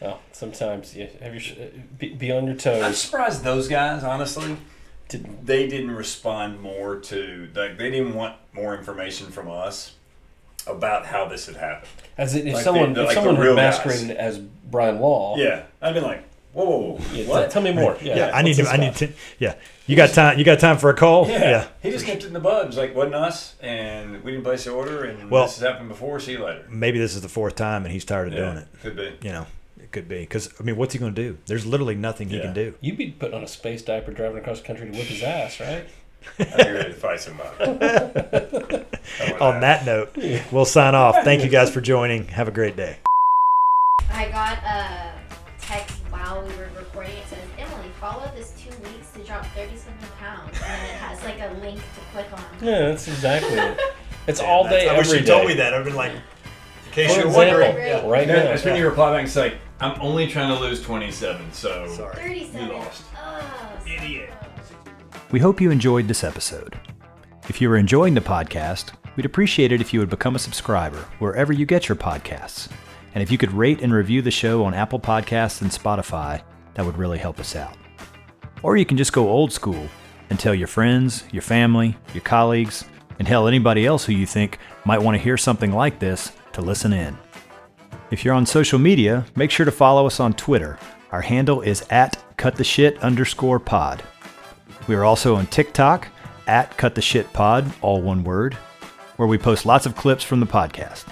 [0.00, 1.64] Well, sometimes you have your sh- uh,
[1.98, 2.82] be, be on your toes.
[2.82, 4.56] I'm surprised those guys, honestly,
[5.08, 9.94] Didn't they didn't respond more to like they didn't want more information from us
[10.66, 11.90] about how this had happened.
[12.18, 13.56] as it, if Like someone the- if like someone guys.
[13.56, 15.36] masqueraded as Brian Wall.
[15.38, 17.50] Yeah, I'd been like, whoa, whoa, whoa, yeah, t- what?
[17.50, 17.96] tell me more.
[18.02, 18.66] Yeah, Yeah, I need to.
[18.68, 18.96] I need about?
[18.98, 19.12] to.
[19.38, 19.54] Yeah,
[19.86, 20.38] you got time?
[20.38, 21.26] You got time for a call?
[21.28, 21.68] Yeah.
[21.82, 22.64] he just nipped it in the bud.
[22.64, 25.68] It was like, wasn't us, and we didn't place the order, and Well- this has
[25.68, 26.18] happened before.
[26.20, 26.64] See you later.
[26.68, 28.68] Maybe this is the fourth time, and he's tired of doing it.
[28.82, 29.12] Could be.
[29.22, 29.46] You know,
[29.82, 31.38] it could be because I mean, what's he going to do?
[31.46, 32.74] There's literally nothing he can do.
[32.80, 35.60] You'd be putting on a space diaper driving across the country to whip his ass,
[35.60, 35.84] right?
[36.38, 37.56] I'd be ready to fight somebody.
[39.18, 39.60] That On happen.
[39.62, 40.16] that note,
[40.52, 41.16] we'll sign off.
[41.24, 42.28] Thank you guys for joining.
[42.28, 42.98] Have a great day.
[44.08, 45.19] I got a text
[52.12, 52.44] click on.
[52.62, 53.78] Yeah, that's exactly it.
[54.26, 55.72] It's all day, I wish every you told me that.
[55.74, 56.20] I've been like, in
[56.84, 57.76] For case you're example, wondering.
[57.78, 58.06] Yeah.
[58.06, 58.42] right No, now.
[58.44, 61.88] that's when you reply back and say, I'm only trying to lose 27, so.
[61.88, 62.14] Sorry.
[62.14, 62.66] 37.
[62.68, 63.04] You lost.
[63.16, 64.30] Oh, Idiot.
[65.32, 66.78] We hope you enjoyed this episode.
[67.48, 70.98] If you are enjoying the podcast, we'd appreciate it if you would become a subscriber
[71.18, 72.68] wherever you get your podcasts.
[73.14, 76.42] And if you could rate and review the show on Apple Podcasts and Spotify,
[76.74, 77.76] that would really help us out.
[78.62, 79.88] Or you can just go old school
[80.30, 82.84] and tell your friends, your family, your colleagues,
[83.18, 86.62] and hell, anybody else who you think might want to hear something like this to
[86.62, 87.18] listen in.
[88.10, 90.78] If you're on social media, make sure to follow us on Twitter.
[91.12, 94.02] Our handle is at cuttheshit underscore pod.
[94.88, 96.08] We are also on TikTok
[96.46, 98.54] at Cut the Shit Pod, all one word,
[99.16, 101.04] where we post lots of clips from the podcast.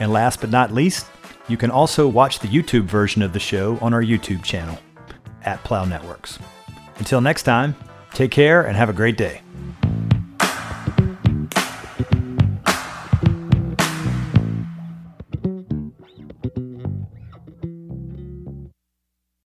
[0.00, 1.06] And last but not least,
[1.48, 4.78] you can also watch the YouTube version of the show on our YouTube channel
[5.44, 6.38] at Plow Networks.
[6.98, 7.76] Until next time,
[8.16, 9.42] take care and have a great day.